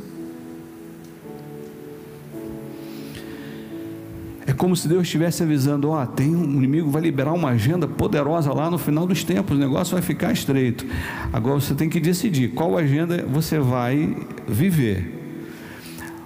É 4.46 4.52
como 4.52 4.74
se 4.76 4.88
Deus 4.88 5.02
estivesse 5.02 5.42
avisando: 5.42 5.90
ó, 5.90 6.02
oh, 6.02 6.06
tem 6.06 6.34
um 6.34 6.44
inimigo 6.44 6.90
vai 6.90 7.02
liberar 7.02 7.32
uma 7.32 7.50
agenda 7.50 7.86
poderosa 7.86 8.52
lá 8.52 8.70
no 8.70 8.78
final 8.78 9.06
dos 9.06 9.22
tempos, 9.22 9.56
o 9.56 9.60
negócio 9.60 9.94
vai 9.94 10.02
ficar 10.02 10.32
estreito. 10.32 10.86
Agora 11.32 11.60
você 11.60 11.74
tem 11.74 11.88
que 11.88 12.00
decidir 12.00 12.48
qual 12.48 12.76
agenda 12.78 13.24
você 13.28 13.58
vai 13.58 14.16
viver. 14.46 15.21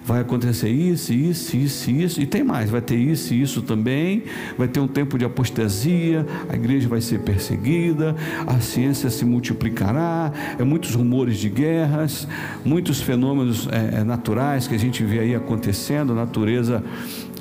Vai 0.07 0.21
acontecer 0.21 0.69
isso, 0.69 1.13
isso, 1.13 1.57
isso, 1.57 1.91
isso, 1.91 2.21
e 2.21 2.27
tem 2.27 2.45
mais, 2.45 2.71
vai 2.71 2.81
ter 2.81 2.95
isso 2.95 3.35
e 3.35 3.43
isso 3.43 3.61
também, 3.61 4.23
vai 4.57 4.69
ter 4.69 4.79
um 4.79 4.87
tempo 4.87 5.19
de 5.19 5.25
apostasia, 5.25 6.25
a 6.49 6.55
igreja 6.55 6.89
vai 6.89 7.01
ser 7.01 7.19
perseguida, 7.23 8.15
a 8.47 8.61
ciência 8.61 9.11
se 9.11 9.25
multiplicará, 9.25 10.33
é 10.57 10.63
muitos 10.63 10.95
rumores 10.95 11.39
de 11.39 11.49
guerras, 11.49 12.29
muitos 12.65 13.01
fenômenos 13.01 13.69
é, 13.73 14.05
naturais 14.05 14.69
que 14.69 14.77
a 14.77 14.79
gente 14.79 15.03
vê 15.03 15.19
aí 15.19 15.35
acontecendo, 15.35 16.15
natureza 16.15 16.85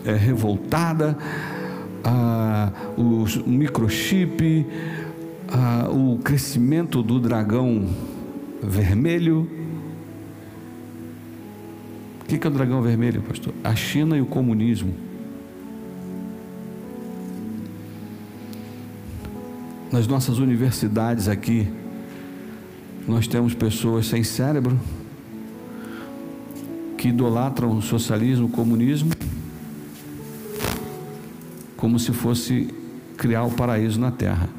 é, 0.03 0.13
revoltada, 0.13 1.15
ah, 2.03 2.71
o 2.97 3.25
microchip, 3.45 4.65
ah, 5.49 5.87
o 5.91 6.17
crescimento 6.17 7.03
do 7.03 7.19
dragão 7.19 7.87
vermelho. 8.61 9.64
O 12.25 12.27
que 12.27 12.45
é 12.45 12.49
o 12.49 12.51
dragão 12.51 12.81
vermelho, 12.81 13.21
pastor? 13.21 13.53
A 13.63 13.75
China 13.75 14.17
e 14.17 14.21
o 14.21 14.25
comunismo. 14.25 14.95
Nas 19.91 20.07
nossas 20.07 20.39
universidades 20.39 21.27
aqui, 21.27 21.67
nós 23.07 23.27
temos 23.27 23.53
pessoas 23.53 24.07
sem 24.07 24.23
cérebro 24.23 24.79
que 26.97 27.09
idolatram 27.09 27.77
o 27.77 27.81
socialismo, 27.83 28.47
o 28.47 28.49
comunismo 28.49 29.11
como 31.77 31.99
se 31.99 32.11
fosse 32.11 32.73
criar 33.15 33.43
o 33.43 33.51
paraíso 33.51 33.99
na 33.99 34.09
terra. 34.09 34.49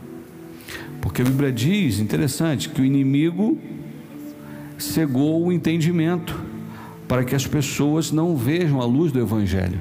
Porque 1.01 1.21
a 1.23 1.25
Bíblia 1.25 1.51
diz, 1.51 1.99
interessante, 1.99 2.69
que 2.69 2.81
o 2.81 2.85
inimigo 2.85 3.59
cegou 4.79 5.45
o 5.45 5.53
entendimento 5.53 6.46
para 7.09 7.25
que 7.25 7.35
as 7.35 7.47
pessoas 7.47 8.11
não 8.11 8.37
vejam 8.37 8.81
a 8.81 8.85
luz 8.85 9.13
do 9.13 9.21
Evangelho. 9.21 9.81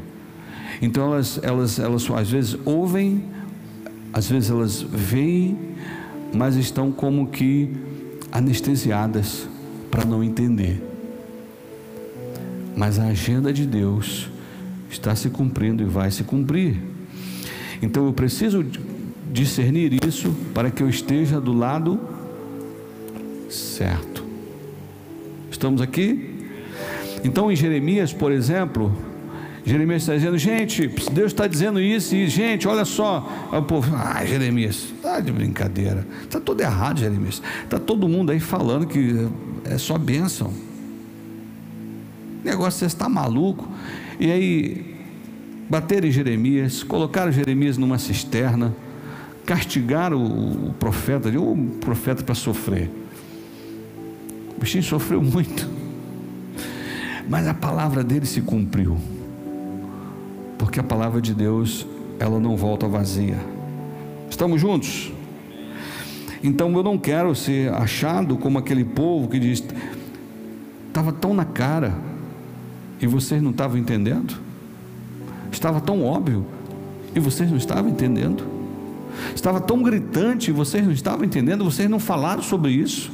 Então 0.81 1.13
elas, 1.13 1.39
elas, 1.41 1.79
elas 1.79 2.09
às 2.11 2.29
vezes 2.29 2.57
ouvem, 2.65 3.23
às 4.13 4.29
vezes 4.29 4.49
elas 4.49 4.81
veem, 4.81 5.57
mas 6.33 6.55
estão 6.55 6.91
como 6.91 7.27
que 7.27 7.71
anestesiadas 8.31 9.47
para 9.89 10.05
não 10.05 10.23
entender. 10.23 10.81
Mas 12.75 12.99
a 12.99 13.05
agenda 13.05 13.53
de 13.53 13.65
Deus 13.65 14.29
está 14.89 15.15
se 15.15 15.29
cumprindo 15.29 15.81
e 15.81 15.85
vai 15.85 16.11
se 16.11 16.23
cumprir. 16.23 16.77
Então 17.81 18.05
eu 18.05 18.13
preciso 18.13 18.65
discernir 19.31 19.97
isso 20.05 20.33
para 20.53 20.69
que 20.69 20.83
eu 20.83 20.89
esteja 20.89 21.39
do 21.39 21.53
lado 21.53 21.99
certo. 23.49 24.23
Estamos 25.49 25.81
aqui? 25.81 26.34
Então 27.25 27.51
em 27.51 27.55
Jeremias, 27.55 28.13
por 28.13 28.31
exemplo, 28.31 28.95
Jeremias 29.65 30.03
está 30.03 30.13
dizendo, 30.13 30.37
gente, 30.37 30.87
Deus 31.11 31.31
está 31.31 31.47
dizendo 31.47 31.81
isso, 31.81 32.15
e 32.15 32.27
gente, 32.27 32.67
olha 32.67 32.85
só, 32.85 33.27
o 33.51 33.63
povo, 33.63 33.95
ah, 33.95 34.23
Jeremias, 34.23 34.93
tá 35.01 35.19
de 35.19 35.31
brincadeira, 35.31 36.05
está 36.21 36.39
tudo 36.39 36.61
errado, 36.61 36.99
Jeremias, 36.99 37.41
está 37.63 37.79
todo 37.79 38.07
mundo 38.07 38.31
aí 38.31 38.39
falando 38.39 38.85
que 38.85 39.27
é 39.63 39.75
só 39.79 39.97
bênção, 39.97 40.53
negócio 42.43 42.77
você 42.77 42.85
está 42.85 43.09
maluco, 43.09 43.67
e 44.19 44.31
aí 44.31 44.95
bateram 45.67 46.07
em 46.07 46.11
Jeremias, 46.11 46.83
colocaram 46.83 47.31
Jeremias 47.31 47.75
numa 47.75 47.97
cisterna, 47.97 48.71
castigaram 49.47 50.23
o, 50.23 50.73
profeta, 50.73 51.31
deu 51.31 51.43
o 51.43 51.57
profeta 51.81 52.21
para 52.23 52.35
sofrer, 52.35 52.87
o 54.55 54.59
bichinho 54.59 54.83
sofreu 54.83 55.23
muito, 55.23 55.67
mas 57.27 57.47
a 57.47 57.53
palavra 57.53 58.03
dele 58.03 58.25
se 58.25 58.41
cumpriu 58.41 58.97
porque 60.57 60.79
a 60.79 60.83
palavra 60.83 61.21
de 61.21 61.33
Deus, 61.33 61.85
ela 62.19 62.39
não 62.39 62.55
volta 62.55 62.87
vazia. 62.87 63.37
Estamos 64.29 64.59
juntos? 64.59 65.11
Então 66.43 66.73
eu 66.75 66.83
não 66.83 66.97
quero 66.97 67.35
ser 67.35 67.73
achado 67.73 68.37
como 68.37 68.57
aquele 68.57 68.83
povo 68.83 69.27
que 69.27 69.39
diz: 69.39 69.63
estava 70.87 71.11
tão 71.11 71.33
na 71.33 71.45
cara 71.45 71.93
e 73.01 73.07
vocês 73.07 73.41
não 73.41 73.51
estavam 73.51 73.77
entendendo? 73.77 74.35
Estava 75.51 75.79
tão 75.79 76.03
óbvio 76.03 76.45
e 77.13 77.19
vocês 77.19 77.49
não 77.49 77.57
estavam 77.57 77.89
entendendo? 77.89 78.43
Estava 79.33 79.61
tão 79.61 79.81
gritante 79.81 80.49
e 80.49 80.53
vocês 80.53 80.85
não 80.85 80.91
estavam 80.91 81.25
entendendo? 81.25 81.63
Vocês 81.63 81.89
não 81.89 81.99
falaram 81.99 82.41
sobre 82.41 82.71
isso? 82.71 83.11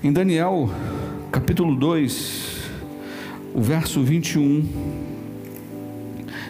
Em 0.00 0.12
Daniel, 0.12 0.70
capítulo 1.32 1.74
2, 1.74 2.56
o 3.52 3.60
verso 3.60 4.00
21, 4.00 4.64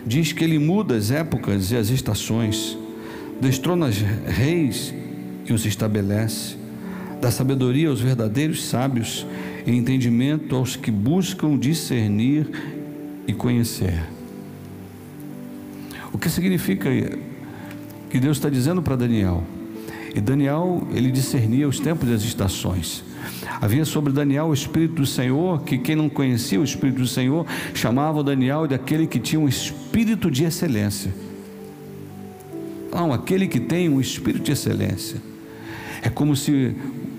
diz 0.06 0.32
que 0.32 0.44
ele 0.44 0.58
muda 0.58 0.94
as 0.94 1.10
épocas 1.10 1.70
e 1.70 1.76
as 1.76 1.88
estações, 1.88 2.76
destrona 3.40 3.88
reis 4.26 4.92
e 5.46 5.52
os 5.54 5.64
estabelece, 5.64 6.56
dá 7.22 7.30
sabedoria 7.30 7.88
aos 7.88 8.02
verdadeiros 8.02 8.66
sábios 8.66 9.26
e 9.66 9.74
entendimento 9.74 10.54
aos 10.54 10.76
que 10.76 10.90
buscam 10.90 11.56
discernir 11.56 12.46
e 13.26 13.32
conhecer. 13.32 13.98
O 16.12 16.18
que 16.18 16.28
significa 16.28 16.90
que 18.10 18.20
Deus 18.20 18.36
está 18.36 18.50
dizendo 18.50 18.82
para 18.82 18.94
Daniel? 18.94 19.42
E 20.14 20.20
Daniel, 20.20 20.86
ele 20.92 21.10
discernia 21.10 21.66
os 21.66 21.80
tempos 21.80 22.10
e 22.10 22.12
as 22.12 22.22
estações. 22.22 23.07
Havia 23.60 23.84
sobre 23.84 24.12
Daniel 24.12 24.46
o 24.46 24.54
Espírito 24.54 24.94
do 24.96 25.06
Senhor, 25.06 25.62
que 25.62 25.78
quem 25.78 25.96
não 25.96 26.08
conhecia 26.08 26.60
o 26.60 26.64
Espírito 26.64 27.00
do 27.00 27.06
Senhor 27.06 27.46
chamava 27.74 28.22
Daniel 28.22 28.66
daquele 28.66 29.06
que 29.06 29.18
tinha 29.18 29.40
um 29.40 29.48
espírito 29.48 30.30
de 30.30 30.44
excelência. 30.44 31.14
Não, 32.92 33.12
aquele 33.12 33.46
que 33.46 33.60
tem 33.60 33.88
um 33.88 34.00
espírito 34.00 34.44
de 34.44 34.52
excelência. 34.52 35.20
É 36.02 36.08
como 36.08 36.34
se 36.34 36.74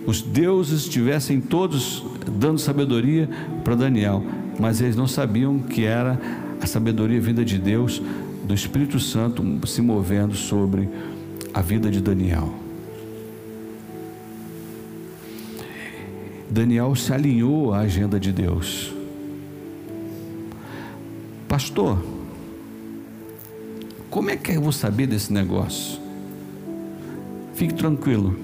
os 0.05 0.21
deuses 0.21 0.81
estivessem 0.81 1.39
todos 1.39 2.03
dando 2.31 2.59
sabedoria 2.59 3.29
para 3.63 3.75
Daniel, 3.75 4.23
mas 4.59 4.81
eles 4.81 4.95
não 4.95 5.07
sabiam 5.07 5.59
que 5.59 5.83
era 5.83 6.19
a 6.61 6.65
sabedoria 6.65 7.21
vinda 7.21 7.45
de 7.45 7.57
Deus, 7.57 8.01
do 8.43 8.53
Espírito 8.53 8.99
Santo 8.99 9.43
se 9.67 9.81
movendo 9.81 10.35
sobre 10.35 10.89
a 11.53 11.61
vida 11.61 11.91
de 11.91 12.01
Daniel. 12.01 12.68
Daniel 16.49 16.95
se 16.95 17.13
alinhou 17.13 17.73
à 17.73 17.79
agenda 17.79 18.19
de 18.19 18.31
Deus. 18.31 18.91
Pastor, 21.47 22.03
como 24.09 24.31
é 24.31 24.35
que 24.35 24.53
eu 24.53 24.61
vou 24.61 24.71
saber 24.71 25.05
desse 25.05 25.31
negócio? 25.31 25.99
Fique 27.53 27.73
tranquilo, 27.75 28.35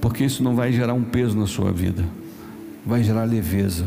porque 0.00 0.24
isso 0.24 0.42
não 0.42 0.54
vai 0.54 0.72
gerar 0.72 0.94
um 0.94 1.02
peso 1.02 1.36
na 1.36 1.46
sua 1.46 1.72
vida, 1.72 2.04
vai 2.86 3.02
gerar 3.02 3.24
leveza. 3.24 3.86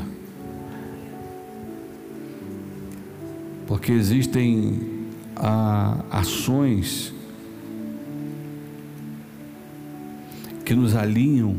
Porque 3.65 3.93
existem 3.93 5.05
ah, 5.37 6.03
ações 6.11 7.13
que 10.65 10.75
nos 10.75 10.95
alinham 10.95 11.55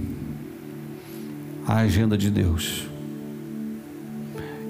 a 1.66 1.76
agenda 1.78 2.16
de 2.16 2.30
Deus. 2.30 2.86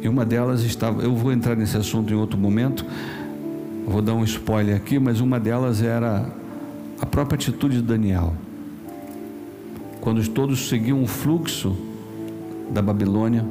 E 0.01 0.09
uma 0.09 0.25
delas 0.25 0.63
estava, 0.63 1.03
eu 1.03 1.15
vou 1.15 1.33
entrar 1.33 1.57
nesse 1.57 1.77
assunto 1.77 2.13
em 2.13 2.17
outro 2.17 2.39
momento, 2.39 2.85
vou 3.87 4.03
dar 4.03 4.15
um 4.15 4.25
spoiler 4.25 4.77
aqui, 4.77 4.99
mas 4.99 5.21
uma 5.21 5.39
delas 5.39 5.81
era 5.81 6.29
a 7.01 7.07
própria 7.07 7.37
atitude 7.37 7.77
de 7.77 7.83
Daniel. 7.83 8.35
Quando 10.01 10.27
todos 10.29 10.69
seguiam 10.69 11.03
o 11.03 11.07
fluxo 11.07 11.77
da 12.71 12.83
Babilônia, 12.83 13.45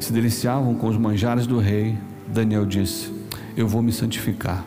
se 0.00 0.12
deliciavam 0.12 0.74
com 0.74 0.88
os 0.88 0.96
manjares 0.96 1.46
do 1.46 1.58
rei, 1.58 1.98
Daniel 2.26 2.64
disse: 2.64 3.12
Eu 3.54 3.68
vou 3.68 3.82
me 3.82 3.92
santificar. 3.92 4.64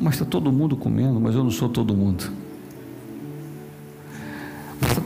Mas 0.00 0.14
está 0.14 0.24
todo 0.24 0.50
mundo 0.50 0.74
comendo, 0.74 1.20
mas 1.20 1.34
eu 1.34 1.44
não 1.44 1.50
sou 1.50 1.68
todo 1.68 1.94
mundo 1.94 2.39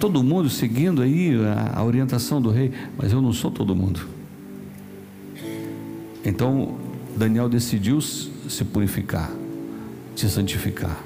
todo 0.05 0.23
mundo 0.23 0.51
seguindo 0.51 1.01
aí 1.01 1.35
a, 1.47 1.79
a 1.79 1.83
orientação 1.83 2.39
do 2.39 2.51
rei, 2.51 2.71
mas 2.99 3.11
eu 3.11 3.23
não 3.23 3.33
sou 3.33 3.51
todo 3.51 3.75
mundo. 3.75 4.07
Então 6.23 6.77
Daniel 7.17 7.49
decidiu 7.49 8.03
se 8.03 8.65
purificar, 8.71 9.33
se 10.15 10.29
santificar. 10.29 11.03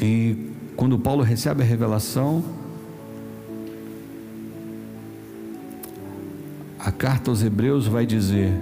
E 0.00 0.52
quando 0.76 0.96
Paulo 0.96 1.24
recebe 1.24 1.64
a 1.64 1.66
revelação, 1.66 2.44
a 6.78 6.92
carta 6.92 7.32
aos 7.32 7.42
Hebreus 7.42 7.88
vai 7.88 8.06
dizer: 8.06 8.52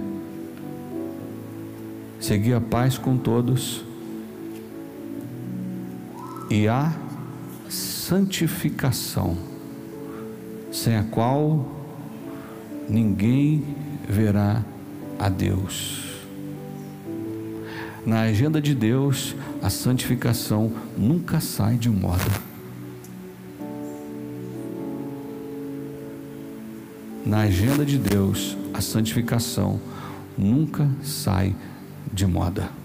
Segui 2.19 2.55
a 2.55 2.59
paz 2.59 2.97
com 2.97 3.17
todos 3.17 3.85
e 6.49 6.67
a 6.67 7.02
santificação, 8.07 9.37
sem 10.73 10.97
a 10.97 11.03
qual 11.03 11.65
ninguém 12.89 13.63
verá 14.09 14.61
a 15.17 15.29
Deus. 15.29 16.03
Na 18.05 18.23
agenda 18.23 18.61
de 18.61 18.75
Deus, 18.75 19.33
a 19.61 19.69
santificação 19.69 20.69
nunca 20.97 21.39
sai 21.39 21.77
de 21.77 21.89
moda. 21.89 22.25
Na 27.25 27.43
agenda 27.43 27.85
de 27.85 27.97
Deus, 27.97 28.57
a 28.73 28.81
santificação 28.81 29.79
nunca 30.37 30.89
sai 31.01 31.55
de 32.11 32.27
moda. 32.27 32.82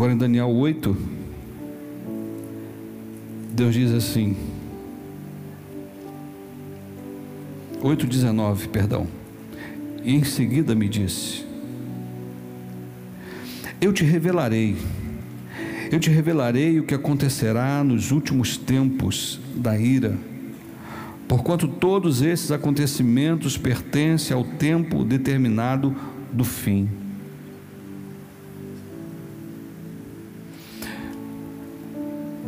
Agora 0.00 0.14
em 0.14 0.16
Daniel 0.16 0.48
8, 0.48 0.96
Deus 3.52 3.74
diz 3.74 3.92
assim, 3.92 4.34
8,19, 7.82 8.68
perdão. 8.68 9.06
E 10.02 10.14
em 10.14 10.24
seguida 10.24 10.74
me 10.74 10.88
disse: 10.88 11.44
Eu 13.78 13.92
te 13.92 14.02
revelarei, 14.02 14.74
eu 15.92 16.00
te 16.00 16.08
revelarei 16.08 16.80
o 16.80 16.84
que 16.84 16.94
acontecerá 16.94 17.84
nos 17.84 18.10
últimos 18.10 18.56
tempos 18.56 19.38
da 19.54 19.78
ira, 19.78 20.16
porquanto 21.28 21.68
todos 21.68 22.22
esses 22.22 22.50
acontecimentos 22.50 23.58
pertencem 23.58 24.34
ao 24.34 24.44
tempo 24.44 25.04
determinado 25.04 25.94
do 26.32 26.42
fim. 26.42 26.88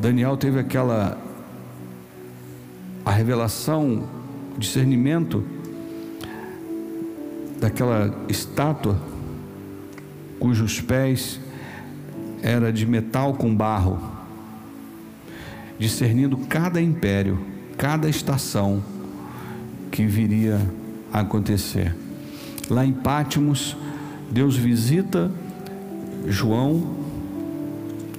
Daniel 0.03 0.37
teve 0.37 0.59
aquela 0.59 1.17
a 3.05 3.13
revelação, 3.13 4.03
discernimento 4.59 5.45
daquela 7.61 8.13
estátua 8.29 8.99
cujos 10.41 10.81
pés 10.81 11.39
era 12.43 12.73
de 12.73 12.85
metal 12.85 13.35
com 13.35 13.55
barro, 13.55 14.01
discernindo 15.79 16.37
cada 16.49 16.83
império, 16.83 17.39
cada 17.79 18.09
estação 18.09 18.83
que 19.93 20.05
viria 20.05 20.61
a 21.13 21.21
acontecer. 21.21 21.95
Lá 22.69 22.85
em 22.85 22.93
Pátimos, 22.93 23.77
Deus 24.33 24.57
visita 24.57 25.31
João, 26.27 26.97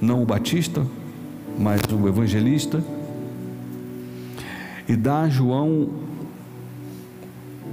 não 0.00 0.22
o 0.22 0.24
Batista, 0.24 0.86
mas 1.58 1.80
o 1.90 2.08
evangelista, 2.08 2.82
e 4.88 4.96
dá 4.96 5.22
a 5.22 5.28
João 5.28 5.88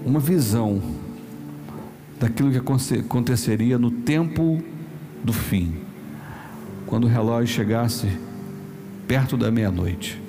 uma 0.05 0.19
visão 0.19 0.82
daquilo 2.19 2.51
que 2.51 2.57
aconteceria 2.97 3.77
no 3.77 3.91
tempo 3.91 4.61
do 5.23 5.34
fim, 5.34 5.73
quando 6.86 7.05
o 7.05 7.07
relógio 7.07 7.47
chegasse 7.47 8.07
perto 9.07 9.36
da 9.36 9.51
meia-noite. 9.51 10.21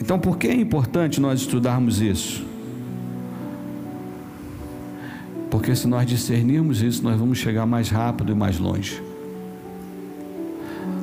Então, 0.00 0.18
por 0.18 0.38
que 0.38 0.48
é 0.48 0.54
importante 0.54 1.20
nós 1.20 1.40
estudarmos 1.40 2.00
isso? 2.00 2.44
Porque 5.50 5.74
se 5.74 5.86
nós 5.86 6.06
discernirmos 6.06 6.82
isso, 6.82 7.02
nós 7.02 7.18
vamos 7.18 7.38
chegar 7.38 7.66
mais 7.66 7.90
rápido 7.90 8.32
e 8.32 8.34
mais 8.34 8.58
longe. 8.58 9.09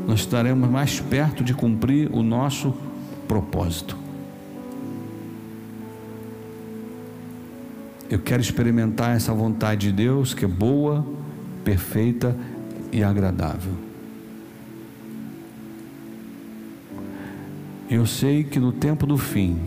Nós 0.08 0.22
estaremos 0.22 0.70
mais 0.70 1.02
perto 1.02 1.44
de 1.44 1.54
cumprir 1.54 2.10
o 2.14 2.24
nosso 2.24 2.74
propósito. 3.28 3.98
Eu 8.10 8.20
quero 8.20 8.42
experimentar 8.42 9.18
essa 9.18 9.34
vontade 9.34 9.88
de 9.88 9.92
Deus 9.92 10.34
que 10.34 10.46
é 10.46 10.48
boa, 10.48 11.06
perfeita 11.66 12.34
e 12.90 13.04
agradável. 13.04 13.74
Eu 17.90 18.06
sei 18.06 18.46
que 18.46 18.60
no 18.60 18.72
tempo 18.72 19.06
do 19.06 19.18
fim 19.18 19.60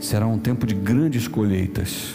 será 0.00 0.26
um 0.26 0.38
tempo 0.38 0.66
de 0.66 0.74
grandes 0.74 1.28
colheitas. 1.28 2.14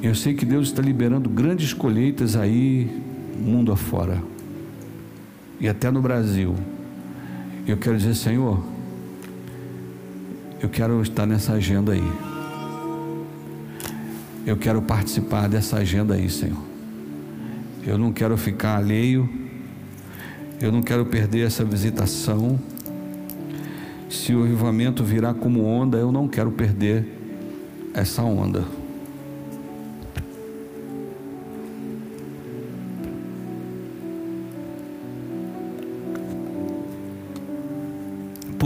Eu 0.00 0.14
sei 0.14 0.34
que 0.34 0.44
Deus 0.44 0.68
está 0.68 0.80
liberando 0.80 1.28
grandes 1.28 1.72
colheitas 1.72 2.36
aí, 2.36 3.02
mundo 3.38 3.72
afora, 3.72 4.22
e 5.60 5.68
até 5.68 5.90
no 5.90 6.00
Brasil. 6.00 6.54
Eu 7.66 7.76
quero 7.76 7.96
dizer, 7.96 8.14
Senhor, 8.14 8.62
eu 10.60 10.68
quero 10.68 11.00
estar 11.02 11.26
nessa 11.26 11.52
agenda 11.52 11.92
aí. 11.92 12.12
Eu 14.46 14.56
quero 14.56 14.80
participar 14.80 15.48
dessa 15.48 15.76
agenda 15.76 16.14
aí, 16.14 16.30
Senhor. 16.30 16.62
Eu 17.86 17.98
não 17.98 18.12
quero 18.12 18.36
ficar 18.36 18.76
alheio. 18.76 19.28
Eu 20.60 20.72
não 20.72 20.82
quero 20.82 21.04
perder 21.06 21.46
essa 21.46 21.64
visitação. 21.64 22.58
Se 24.08 24.34
o 24.34 24.42
avivamento 24.42 25.04
virar 25.04 25.34
como 25.34 25.64
onda, 25.64 25.98
eu 25.98 26.10
não 26.10 26.26
quero 26.26 26.50
perder 26.50 27.06
essa 27.94 28.22
onda. 28.22 28.64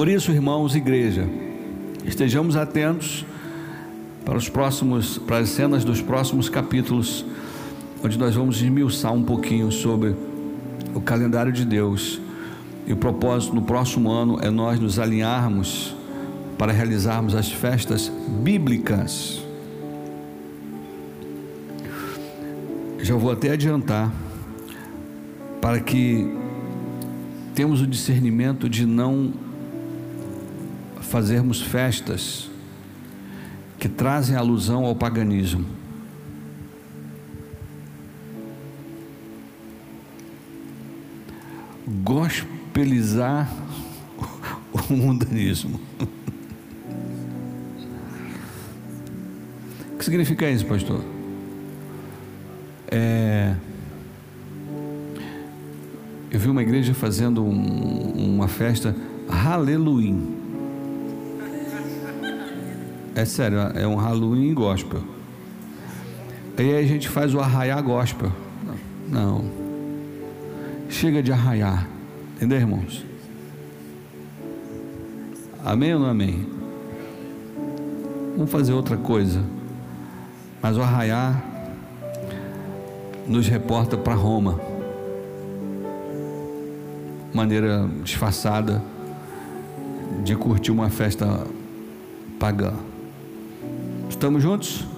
Por 0.02 0.08
isso, 0.08 0.32
irmãos, 0.32 0.74
igreja, 0.74 1.28
Estejamos 2.04 2.56
atentos 2.56 3.24
para 4.24 4.36
os 4.36 4.48
próximos, 4.48 5.16
para 5.16 5.38
as 5.38 5.50
cenas 5.50 5.84
dos 5.84 6.02
próximos 6.02 6.48
capítulos, 6.48 7.24
onde 8.02 8.18
nós 8.18 8.34
vamos 8.34 8.60
esmiuçar 8.60 9.12
um 9.12 9.22
pouquinho 9.22 9.70
sobre 9.70 10.16
o 10.92 11.00
calendário 11.00 11.52
de 11.52 11.64
Deus. 11.64 12.20
E 12.84 12.92
o 12.92 12.96
propósito 12.96 13.54
no 13.54 13.62
próximo 13.62 14.10
ano 14.10 14.40
é 14.42 14.50
nós 14.50 14.80
nos 14.80 14.98
alinharmos 14.98 15.94
para 16.58 16.72
realizarmos 16.72 17.32
as 17.36 17.52
festas 17.52 18.10
bíblicas. 18.42 19.40
Já 22.98 23.14
vou 23.14 23.30
até 23.30 23.52
adiantar 23.52 24.12
para 25.60 25.78
que 25.78 26.26
temos 27.54 27.80
o 27.80 27.86
discernimento 27.86 28.68
de 28.68 28.84
não 28.84 29.51
fazermos 31.12 31.60
festas 31.60 32.50
que 33.78 33.86
trazem 33.86 34.34
alusão 34.34 34.86
ao 34.86 34.96
paganismo. 34.96 35.66
Gospelizar 42.02 43.52
o 44.88 44.94
mundanismo. 44.94 45.78
O 49.92 49.98
que 49.98 50.04
significa 50.06 50.48
isso, 50.48 50.64
pastor? 50.64 51.04
É, 52.90 53.54
eu 56.30 56.40
vi 56.40 56.48
uma 56.48 56.62
igreja 56.62 56.94
fazendo 56.94 57.44
um, 57.44 58.34
uma 58.34 58.48
festa 58.48 58.96
Halloween. 59.28 60.41
É 63.14 63.24
sério, 63.24 63.58
é 63.74 63.86
um 63.86 63.96
Halloween 63.96 64.54
gospel. 64.54 65.02
Aí 66.56 66.76
a 66.76 66.82
gente 66.82 67.08
faz 67.08 67.34
o 67.34 67.40
arraiar 67.40 67.82
gospel. 67.82 68.32
Não. 69.08 69.44
Chega 70.88 71.22
de 71.22 71.32
arraiar. 71.32 71.88
Entendeu, 72.36 72.58
irmãos? 72.58 73.04
Amém 75.64 75.94
ou 75.94 76.00
não 76.00 76.08
amém? 76.08 76.46
Vamos 78.36 78.50
fazer 78.50 78.72
outra 78.72 78.96
coisa. 78.96 79.42
Mas 80.62 80.76
o 80.76 80.82
arraiar 80.82 81.44
nos 83.26 83.46
reporta 83.48 83.96
para 83.96 84.14
Roma. 84.14 84.58
Maneira 87.34 87.88
disfarçada 88.02 88.82
de 90.24 90.34
curtir 90.36 90.70
uma 90.70 90.90
festa 90.90 91.46
pagã. 92.38 92.72
Estamos 94.22 94.44
juntos? 94.44 94.91